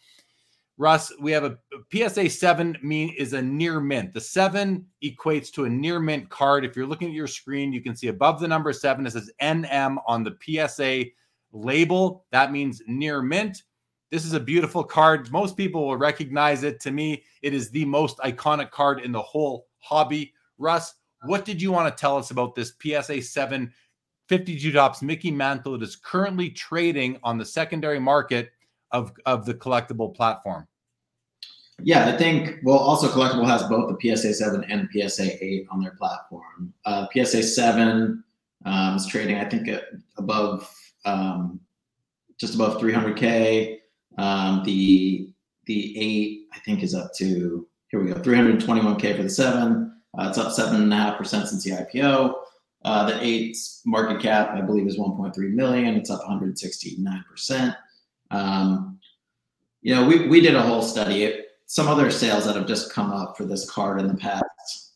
[0.77, 1.57] Russ, we have a
[1.93, 4.13] PSA 7 mean is a near mint.
[4.13, 6.65] The 7 equates to a near mint card.
[6.65, 9.31] If you're looking at your screen, you can see above the number 7 it says
[9.39, 11.11] NM on the PSA
[11.51, 12.25] label.
[12.31, 13.61] That means near mint.
[14.14, 15.32] This is a beautiful card.
[15.32, 16.80] Most people will recognize it.
[16.82, 20.36] To me, it is the most iconic card in the whole hobby.
[20.59, 20.93] Russ,
[21.24, 23.74] what did you want to tell us about this PSA 7
[24.30, 28.51] 52 Topps Mickey Mantle that is currently trading on the secondary market
[28.91, 30.68] of, of the collectable platform?
[31.82, 35.82] Yeah, I think, well, also Collectable has both the PSA 7 and PSA 8 on
[35.82, 36.72] their platform.
[36.86, 38.24] Uh, PSA 7
[38.64, 39.72] um, is trading, I think,
[40.18, 40.72] above
[41.03, 41.59] um,
[42.38, 43.80] just above 300K.
[44.18, 45.30] Um, the
[45.66, 50.01] the eight I think is up to here we go 321k for the seven.
[50.18, 52.36] Uh, it's up seven and a half percent since the IPO.
[52.86, 55.95] Uh, the eight's market cap I believe is 1.3 million.
[55.95, 57.76] It's up 169 percent.
[58.32, 58.99] Um,
[59.82, 61.41] you know, we we did a whole study.
[61.66, 64.43] Some other sales that have just come up for this card in the past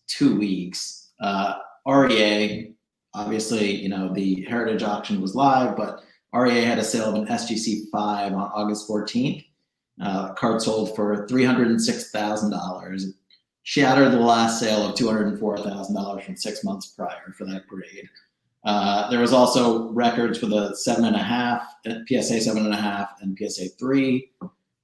[0.08, 1.10] two weeks.
[1.20, 1.56] Uh,
[1.88, 2.74] REA,
[3.14, 6.02] obviously, you know, the heritage auction was live, but
[6.34, 9.46] REA had a sale of an SGC 5 on August 14th.
[10.02, 13.14] Uh, card sold for $306,000.
[13.64, 18.10] Shattered the last sale of $204,000 from six months prior for that grade.
[18.64, 22.78] Uh, there was also records for the seven and a half, PSA seven and a
[22.78, 24.32] half, and PSA three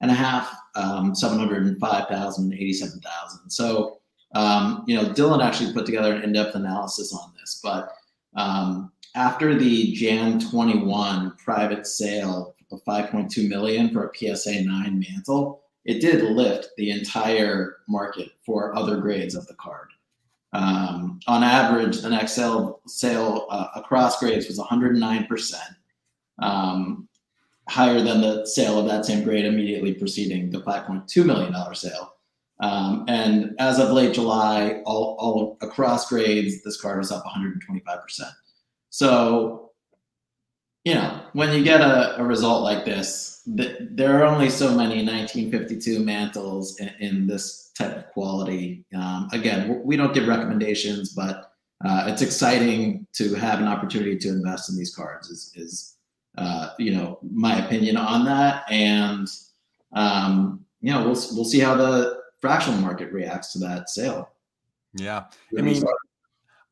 [0.02, 3.50] and a half, um, 705,000, 87,000.
[3.50, 4.00] So,
[4.36, 7.90] um, you know, Dylan actually put together an in-depth analysis on this, but
[8.36, 15.62] um, after the Jan 21 private sale of 5.2 million for a PSA 9 Mantle,
[15.86, 19.90] it did lift the entire market for other grades of the card.
[20.54, 25.54] Um, on average, the next sale, sale uh, across grades was 109%.
[26.40, 27.08] Um,
[27.70, 32.14] higher than the sale of that same grade immediately preceding the $5.2 million sale.
[32.60, 38.32] Um, and as of late July, all, all across grades, this card was up 125%.
[38.94, 39.72] So,
[40.84, 44.68] you know, when you get a, a result like this, th- there are only so
[44.68, 48.86] many 1952 Mantles in, in this type of quality.
[48.96, 54.30] Um, again, we don't give recommendations, but uh, it's exciting to have an opportunity to
[54.30, 55.28] invest in these cards.
[55.32, 55.96] Is, is
[56.38, 59.28] uh, you know my opinion on that, and
[59.94, 64.30] um, you know we'll we'll see how the fractional market reacts to that sale.
[64.94, 65.24] Yeah,
[65.58, 65.84] I mean,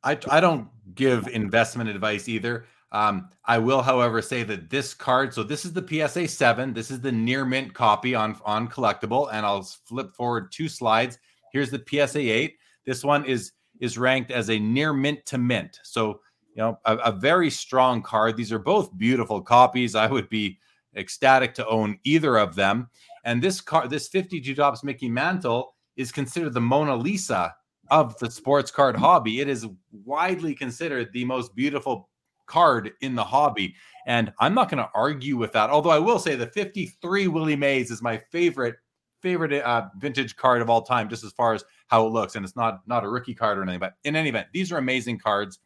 [0.03, 2.65] I I don't give investment advice either.
[2.91, 5.33] Um, I will, however, say that this card.
[5.33, 6.73] So this is the PSA seven.
[6.73, 11.17] This is the near mint copy on on collectable, and I'll flip forward two slides.
[11.53, 12.57] Here's the PSA eight.
[12.85, 15.79] This one is is ranked as a near mint to mint.
[15.83, 16.19] So,
[16.55, 18.35] you know, a, a very strong card.
[18.37, 19.95] These are both beautiful copies.
[19.95, 20.59] I would be
[20.95, 22.89] ecstatic to own either of them.
[23.23, 27.55] And this card, this 52 Topps Mickey Mantle is considered the Mona Lisa
[27.91, 29.41] of the sports card hobby.
[29.41, 32.09] It is widely considered the most beautiful
[32.47, 33.75] card in the hobby.
[34.07, 35.69] And I'm not going to argue with that.
[35.69, 38.75] Although I will say the 53 Willie Mays is my favorite
[39.21, 42.35] favorite uh, vintage card of all time, just as far as how it looks.
[42.35, 44.77] And it's not not a rookie card or anything, but in any event, these are
[44.77, 45.59] amazing cards,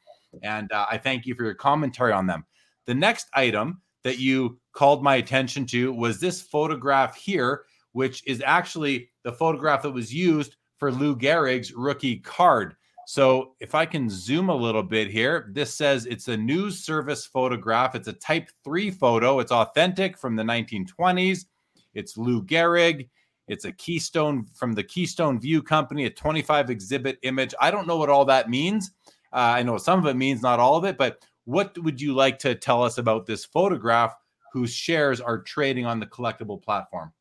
[0.43, 2.45] and uh, I thank you for your commentary on them.
[2.85, 7.63] The next item that you called my attention to was this photograph here,
[7.93, 12.75] which is actually the photograph that was used for Lou Gehrig's rookie card.
[13.07, 17.25] So if I can zoom a little bit here, this says it's a news service
[17.25, 17.93] photograph.
[17.93, 19.39] It's a type 3 photo.
[19.39, 21.45] It's authentic from the 1920s.
[21.93, 23.09] It's Lou Gehrig.
[23.47, 27.53] It's a Keystone from the Keystone View Company, a 25 exhibit image.
[27.61, 28.91] I don't know what all that means.
[29.31, 32.15] Uh, I know some of it means, not all of it, but what would you
[32.15, 34.15] like to tell us about this photograph
[34.51, 37.13] whose shares are trading on the collectable platform?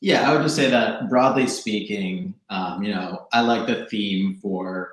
[0.00, 4.38] Yeah, I would just say that broadly speaking, um, you know, I like the theme
[4.40, 4.92] for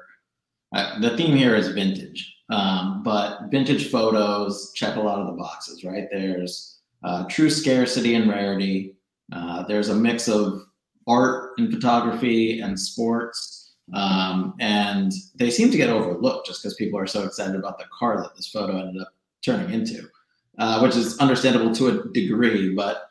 [0.76, 5.34] uh, the theme here is vintage, um, but vintage photos check a lot of the
[5.34, 6.08] boxes, right?
[6.12, 8.96] There's uh, true scarcity and rarity.
[9.32, 10.64] Uh, there's a mix of
[11.08, 13.76] art and photography and sports.
[13.94, 17.86] Um, and they seem to get overlooked just because people are so excited about the
[17.98, 20.10] car that this photo ended up turning into,
[20.58, 22.76] uh, which is understandable to a degree.
[22.76, 23.07] But,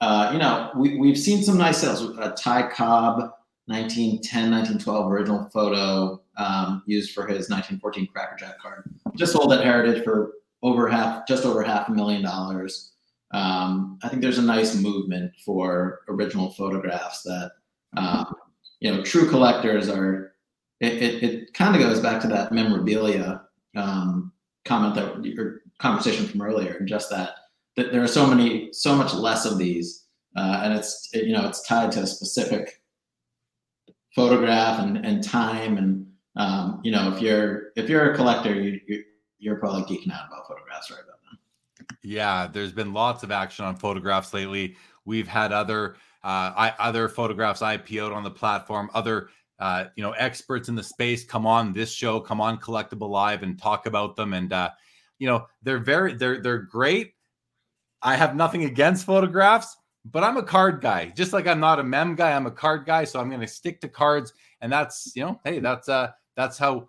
[0.00, 2.02] uh, you know, we, we've seen some nice sales.
[2.18, 3.18] A Ty Cobb
[3.66, 8.90] 1910, 1912 original photo um, used for his 1914 Cracker Jack card.
[9.16, 10.32] Just sold at Heritage for
[10.62, 12.90] over half, just over half a million dollars
[13.32, 17.52] um, I think there's a nice movement for original photographs that
[17.96, 18.34] um,
[18.80, 20.34] you know true collectors are.
[20.80, 23.42] It, it, it kind of goes back to that memorabilia
[23.76, 24.32] um,
[24.64, 27.34] comment that your conversation from earlier, and just that
[27.80, 30.06] that there are so many, so much less of these,
[30.36, 32.82] uh, and it's it, you know it's tied to a specific
[34.14, 36.06] photograph and, and time and
[36.36, 39.04] um, you know if you're if you're a collector you, you
[39.38, 41.10] you're probably geeking out about photographs right now
[42.02, 44.76] yeah, there's been lots of action on photographs lately.
[45.04, 48.90] We've had other uh, I, other photographs IPO'd on the platform.
[48.94, 49.28] Other
[49.58, 53.42] uh, you know experts in the space come on this show, come on Collectable Live,
[53.42, 54.32] and talk about them.
[54.32, 54.70] And uh,
[55.18, 57.14] you know they're very they're they're great.
[58.02, 61.12] I have nothing against photographs, but I'm a card guy.
[61.14, 63.04] Just like I'm not a mem guy, I'm a card guy.
[63.04, 66.58] So I'm going to stick to cards, and that's you know, hey, that's uh that's
[66.58, 66.88] how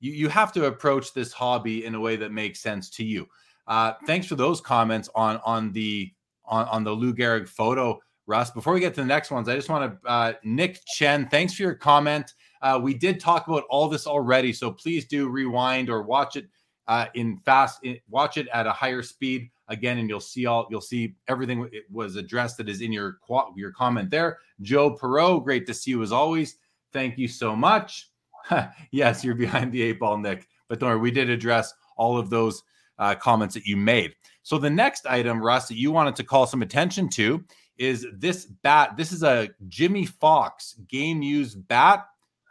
[0.00, 3.28] you you have to approach this hobby in a way that makes sense to you.
[3.66, 6.10] Uh, thanks for those comments on on the
[6.44, 8.50] on, on the Lou Gehrig photo, Russ.
[8.50, 11.28] Before we get to the next ones, I just want to uh, Nick Chen.
[11.28, 12.34] Thanks for your comment.
[12.62, 16.46] Uh, we did talk about all this already, so please do rewind or watch it
[16.88, 17.78] uh, in fast.
[17.84, 21.66] In, watch it at a higher speed again, and you'll see all you'll see everything
[21.72, 23.18] it was addressed that is in your
[23.56, 24.38] your comment there.
[24.60, 26.56] Joe Perot, great to see you as always.
[26.92, 28.10] Thank you so much.
[28.90, 30.46] yes, you're behind the eight ball, Nick.
[30.68, 32.62] But don't worry, we did address all of those
[32.98, 34.14] uh, comments that you made.
[34.42, 37.44] So the next item, Russ, that you wanted to call some attention to
[37.78, 38.96] is this bat.
[38.96, 42.06] This is a Jimmie Foxx game used bat.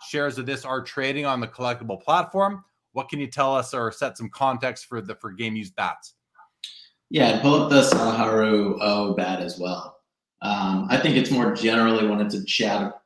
[0.08, 2.64] Shares of this are trading on the collectable platform.
[2.94, 6.16] What can you tell us or set some context for the for game used bats?
[7.10, 10.00] Yeah, pull up the Sadaharu O bat as well.
[10.42, 13.02] Um, I think it's more generally wanted to chat.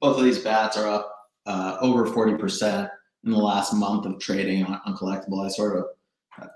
[0.00, 1.14] Both of these bats are up
[1.46, 2.90] uh, over 40%
[3.24, 5.44] in the last month of trading on, on collectable.
[5.44, 5.86] I sort of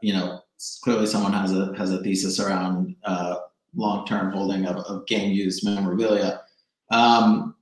[0.02, 0.40] you know,
[0.82, 3.36] clearly someone has a has a thesis around uh,
[3.74, 6.42] long term holding of, of game used memorabilia.
[6.90, 7.54] Um,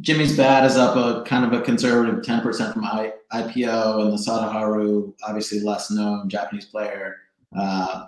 [0.00, 4.16] Jimmie's Bat is up a kind of a conservative 10% from I, IPO, and the
[4.16, 7.16] Sadaharu, obviously less known Japanese player,
[7.56, 8.06] uh,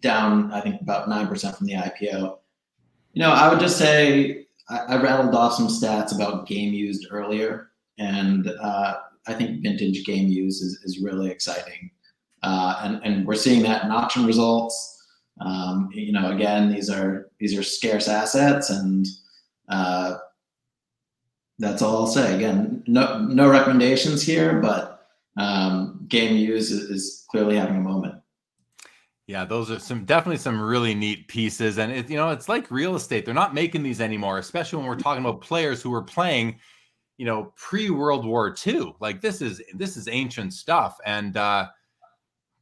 [0.00, 2.38] down, I think, about 9% from the IPO.
[3.12, 7.06] You know, I would just say I, I rattled off some stats about game used
[7.10, 11.90] earlier, and uh, I think vintage game use is, is really exciting.
[12.42, 14.90] Uh, and, and we're seeing that in auction results.
[15.40, 19.06] Um, you know, again, these are these are scarce assets, and
[19.68, 20.16] uh,
[21.58, 22.36] that's all I'll say.
[22.36, 27.93] Again, no no recommendations here, but um, game use is, is clearly having a moment.
[29.26, 32.70] Yeah, those are some definitely some really neat pieces, and it, you know it's like
[32.70, 33.24] real estate.
[33.24, 36.58] They're not making these anymore, especially when we're talking about players who were playing,
[37.16, 38.94] you know, pre World War II.
[39.00, 41.68] Like this is this is ancient stuff, and uh,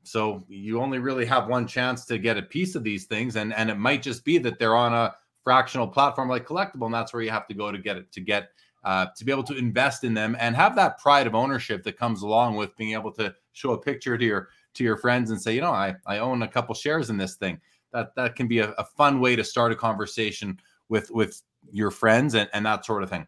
[0.04, 3.52] so you only really have one chance to get a piece of these things, and
[3.54, 7.12] and it might just be that they're on a fractional platform like collectable, and that's
[7.12, 8.50] where you have to go to get it to get
[8.84, 11.96] uh, to be able to invest in them and have that pride of ownership that
[11.96, 15.40] comes along with being able to show a picture to your to your friends and
[15.40, 17.60] say, you know, I, I own a couple shares in this thing.
[17.92, 20.58] That that can be a, a fun way to start a conversation
[20.88, 23.26] with with your friends and, and that sort of thing.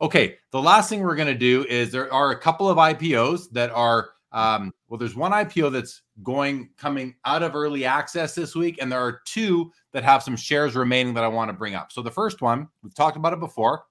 [0.00, 3.50] Okay, the last thing we're going to do is there are a couple of IPOs
[3.50, 8.54] that are um, well, there's one IPO that's going coming out of early access this
[8.54, 11.74] week, and there are two that have some shares remaining that I want to bring
[11.74, 11.92] up.
[11.92, 13.84] So the first one, we've talked about it before,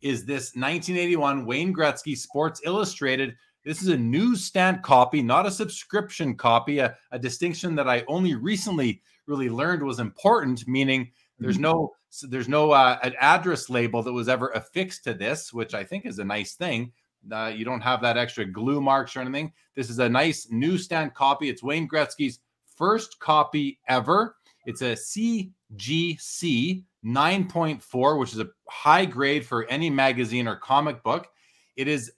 [0.00, 3.36] is this 1981 Wayne Gretzky Sports Illustrated
[3.68, 8.34] this is a newsstand copy, not a subscription copy, a, a distinction that I only
[8.34, 11.64] recently really learned was important, meaning there's mm-hmm.
[11.64, 11.92] no
[12.22, 16.06] there's no uh, an address label that was ever affixed to this, which I think
[16.06, 16.92] is a nice thing.
[17.30, 19.52] Uh, you don't have that extra glue marks or anything.
[19.76, 21.50] This is a nice newsstand copy.
[21.50, 22.40] It's Wayne Gretzky's
[22.74, 24.36] first copy ever.
[24.64, 31.28] It's a CGC 9.4, which is a high grade for any magazine or comic book.
[31.76, 32.12] It is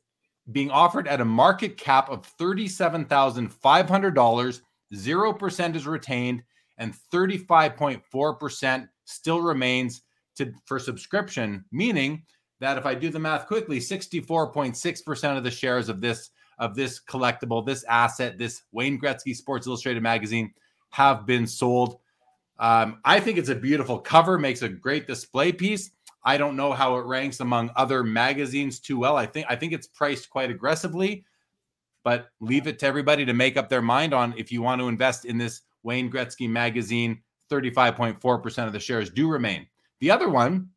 [0.53, 4.61] being offered at a market cap of $37,500.
[4.93, 6.43] 0% is retained
[6.79, 10.03] and 35.4% still remains
[10.37, 12.23] to for subscription, meaning
[12.61, 17.01] that if I do the math quickly, 64.6% of the shares of this of this
[17.01, 20.53] collectible, this asset, this Wayne Gretzky Sports Illustrated magazine
[20.91, 22.01] have been sold.
[22.59, 25.93] Um, I think it's a beautiful cover, makes a great display piece.
[26.23, 29.17] I don't know how it ranks among other magazines too well.
[29.17, 31.25] I think I think it's priced quite aggressively,
[32.05, 34.89] but leave it to everybody to make up their mind on if you want to
[34.89, 37.23] invest in this Wayne Gretzky magazine.
[37.51, 39.67] 35.4% of the shares do remain.
[39.99, 40.69] The other one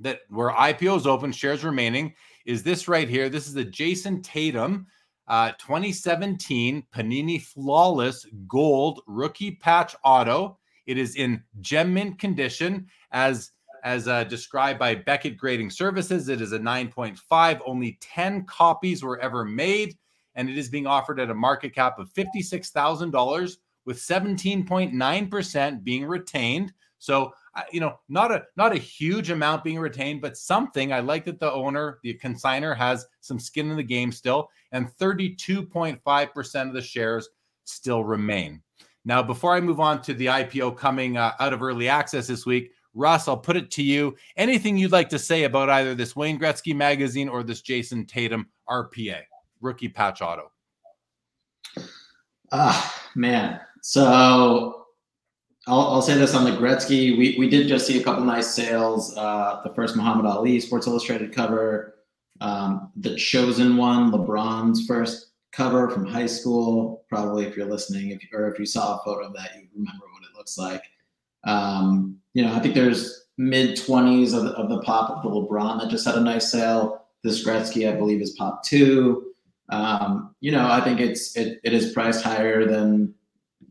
[0.00, 2.14] that where IPOs open, shares remaining,
[2.46, 3.28] is this right here.
[3.28, 4.86] This is the Jayson Tatum
[5.28, 10.58] uh, 2017 Panini Flawless Gold Rookie Patch Auto.
[10.86, 13.52] It is in gem mint condition as
[13.84, 16.28] as uh, described by Beckett Grading Services.
[16.28, 17.60] It is a 9.5.
[17.64, 19.96] Only 10 copies were ever made,
[20.34, 26.72] and it is being offered at a market cap of $56,000 with 17.9% being retained.
[26.98, 30.90] So, uh, you know, not a not a huge amount being retained, but something.
[30.90, 34.88] I like that the owner, the consigner, has some skin in the game still, and
[34.96, 37.28] 32.5% of the shares
[37.64, 38.62] still remain.
[39.04, 42.46] Now, before I move on to the IPO coming uh, out of early access this
[42.46, 44.16] week, Russ, I'll put it to you.
[44.36, 48.48] Anything you'd like to say about either this Wayne Gretzky magazine or this Jayson Tatum
[48.68, 49.22] RPA,
[49.60, 50.50] rookie patch auto?
[52.52, 53.60] Ah, man.
[53.82, 54.86] So
[55.66, 57.18] I'll, I'll, say this on the Gretzky.
[57.18, 59.16] We, we did just see a couple nice sales.
[59.16, 61.96] Uh, the first Muhammad Ali Sports Illustrated cover,
[62.40, 67.04] um, the chosen one, LeBron's first cover from high school.
[67.08, 70.04] Probably if you're listening, if or if you saw a photo of that, you remember
[70.12, 70.82] what it looks like.
[71.44, 75.80] Um, you know, I think there's mid 20s of, of the pop of the LeBron
[75.80, 77.06] that just had a nice sale.
[77.22, 79.32] This Gretzky, I believe, is pop two.
[79.70, 83.14] Um, you know, I think it's it, it is priced higher than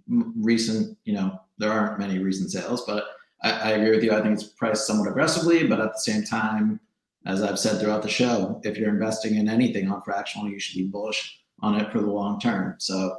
[0.08, 0.98] recent.
[1.06, 3.06] You know, there aren't many recent sales, but
[3.44, 4.12] I, I agree with you.
[4.12, 6.80] I think it's priced somewhat aggressively, but at the same time,
[7.26, 10.78] as I've said throughout the show, if you're investing in anything on fractional, you should
[10.78, 12.76] be bullish on it for the long term.
[12.80, 13.16] So,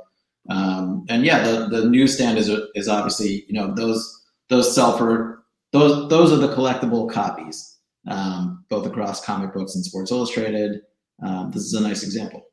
[0.50, 5.33] um, and yeah, the the newsstand is is obviously you know those those sell for
[5.74, 10.82] those those are the collectible copies, um, both across comic books and Sports Illustrated.
[11.20, 12.46] Um, this is a nice example.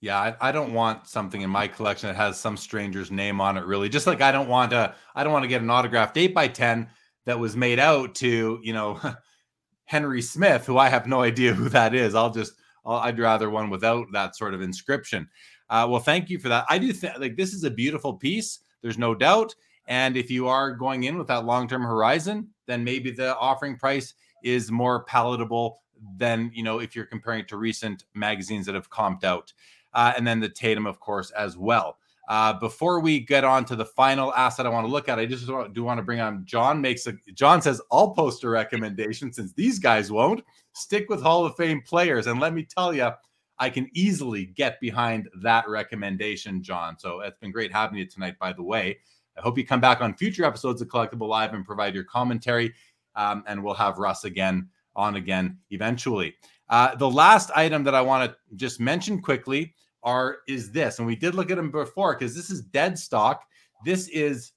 [0.00, 3.58] Yeah, I, I, don't want something in my collection that has some stranger's name on
[3.58, 3.64] it.
[3.66, 6.34] Really, just like I don't want to, I don't want to get an autographed eight
[6.34, 6.88] by ten
[7.26, 8.98] that was made out to you know
[9.84, 12.14] Henry Smith, who I have no idea who that is.
[12.14, 12.54] I'll just,
[12.86, 15.28] i would rather one without that sort of inscription.
[15.68, 16.64] Uh, well, thank you for that.
[16.70, 18.60] I do think like this is a beautiful piece.
[18.80, 19.54] There's no doubt.
[19.88, 23.76] And if you are going in with that long term horizon, then maybe the offering
[23.76, 24.14] price
[24.44, 25.80] is more palatable
[26.16, 29.52] than you know if you're comparing it to recent magazines that have comped out.
[29.94, 31.96] Uh, and then the Tatum, of course, as well.
[32.28, 35.24] Uh, before we get on to the final asset I want to look at, I
[35.24, 36.82] just do want to bring on John.
[36.82, 41.46] Makes a John says I'll post a recommendation since these guys won't stick with Hall
[41.46, 43.10] of Fame players, and let me tell you,
[43.58, 46.98] I can easily get behind that recommendation, John.
[46.98, 48.38] So it's been great having you tonight.
[48.38, 48.98] By the way,
[49.38, 52.74] I hope you come back on future episodes of Collectable Live and provide your commentary,
[53.14, 56.34] um, and we'll have Russ again on again eventually.
[56.68, 61.06] Uh, the last item that I want to just mention quickly are is this, and
[61.06, 63.44] we did look at them before because this is dead stock.
[63.84, 64.52] This is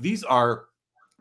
[0.00, 0.66] these are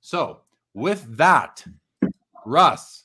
[0.00, 0.40] So,
[0.74, 1.64] with that,
[2.46, 3.04] Russ,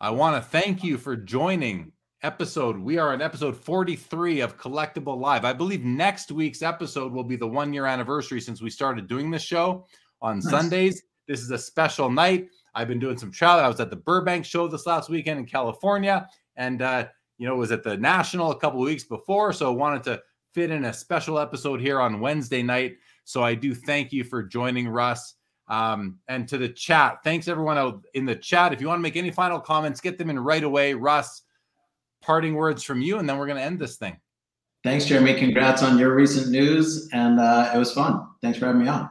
[0.00, 1.92] I want to thank you for joining
[2.22, 2.78] episode.
[2.78, 5.44] We are on episode 43 of Collectable Live.
[5.44, 9.30] I believe next week's episode will be the one year anniversary since we started doing
[9.30, 9.86] this show
[10.20, 10.50] on nice.
[10.50, 11.02] Sundays.
[11.28, 12.48] This is a special night.
[12.74, 13.64] I've been doing some travel.
[13.64, 17.08] I was at the Burbank show this last weekend in California, and uh,
[17.38, 19.52] you know, was at the National a couple weeks before.
[19.52, 22.96] So wanted to fit in a special episode here on Wednesday night.
[23.24, 25.34] So I do thank you for joining Russ.
[25.68, 28.72] Um, and to the chat, thanks everyone out in the chat.
[28.72, 30.92] If you want to make any final comments, get them in right away.
[30.94, 31.42] Russ,
[32.20, 34.16] parting words from you, and then we're going to end this thing.
[34.84, 35.34] Thanks, Jeremy.
[35.34, 38.26] Congrats on your recent news, and uh, it was fun.
[38.42, 39.08] Thanks for having me on.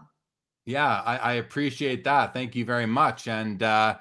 [0.65, 2.33] Yeah, I, I appreciate that.
[2.33, 3.27] Thank you very much.
[3.27, 3.97] And uh,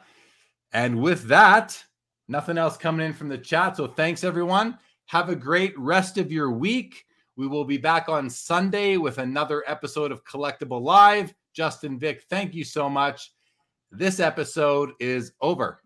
[0.73, 1.83] and with that,
[2.29, 3.77] nothing else coming in from the chat.
[3.77, 4.79] So thanks everyone.
[5.07, 7.05] Have a great rest of your week.
[7.37, 11.33] We will be back on Sunday with another episode of Collectable Live.
[11.55, 13.33] Justin Vick, thank you so much.
[13.91, 15.83] This episode is over.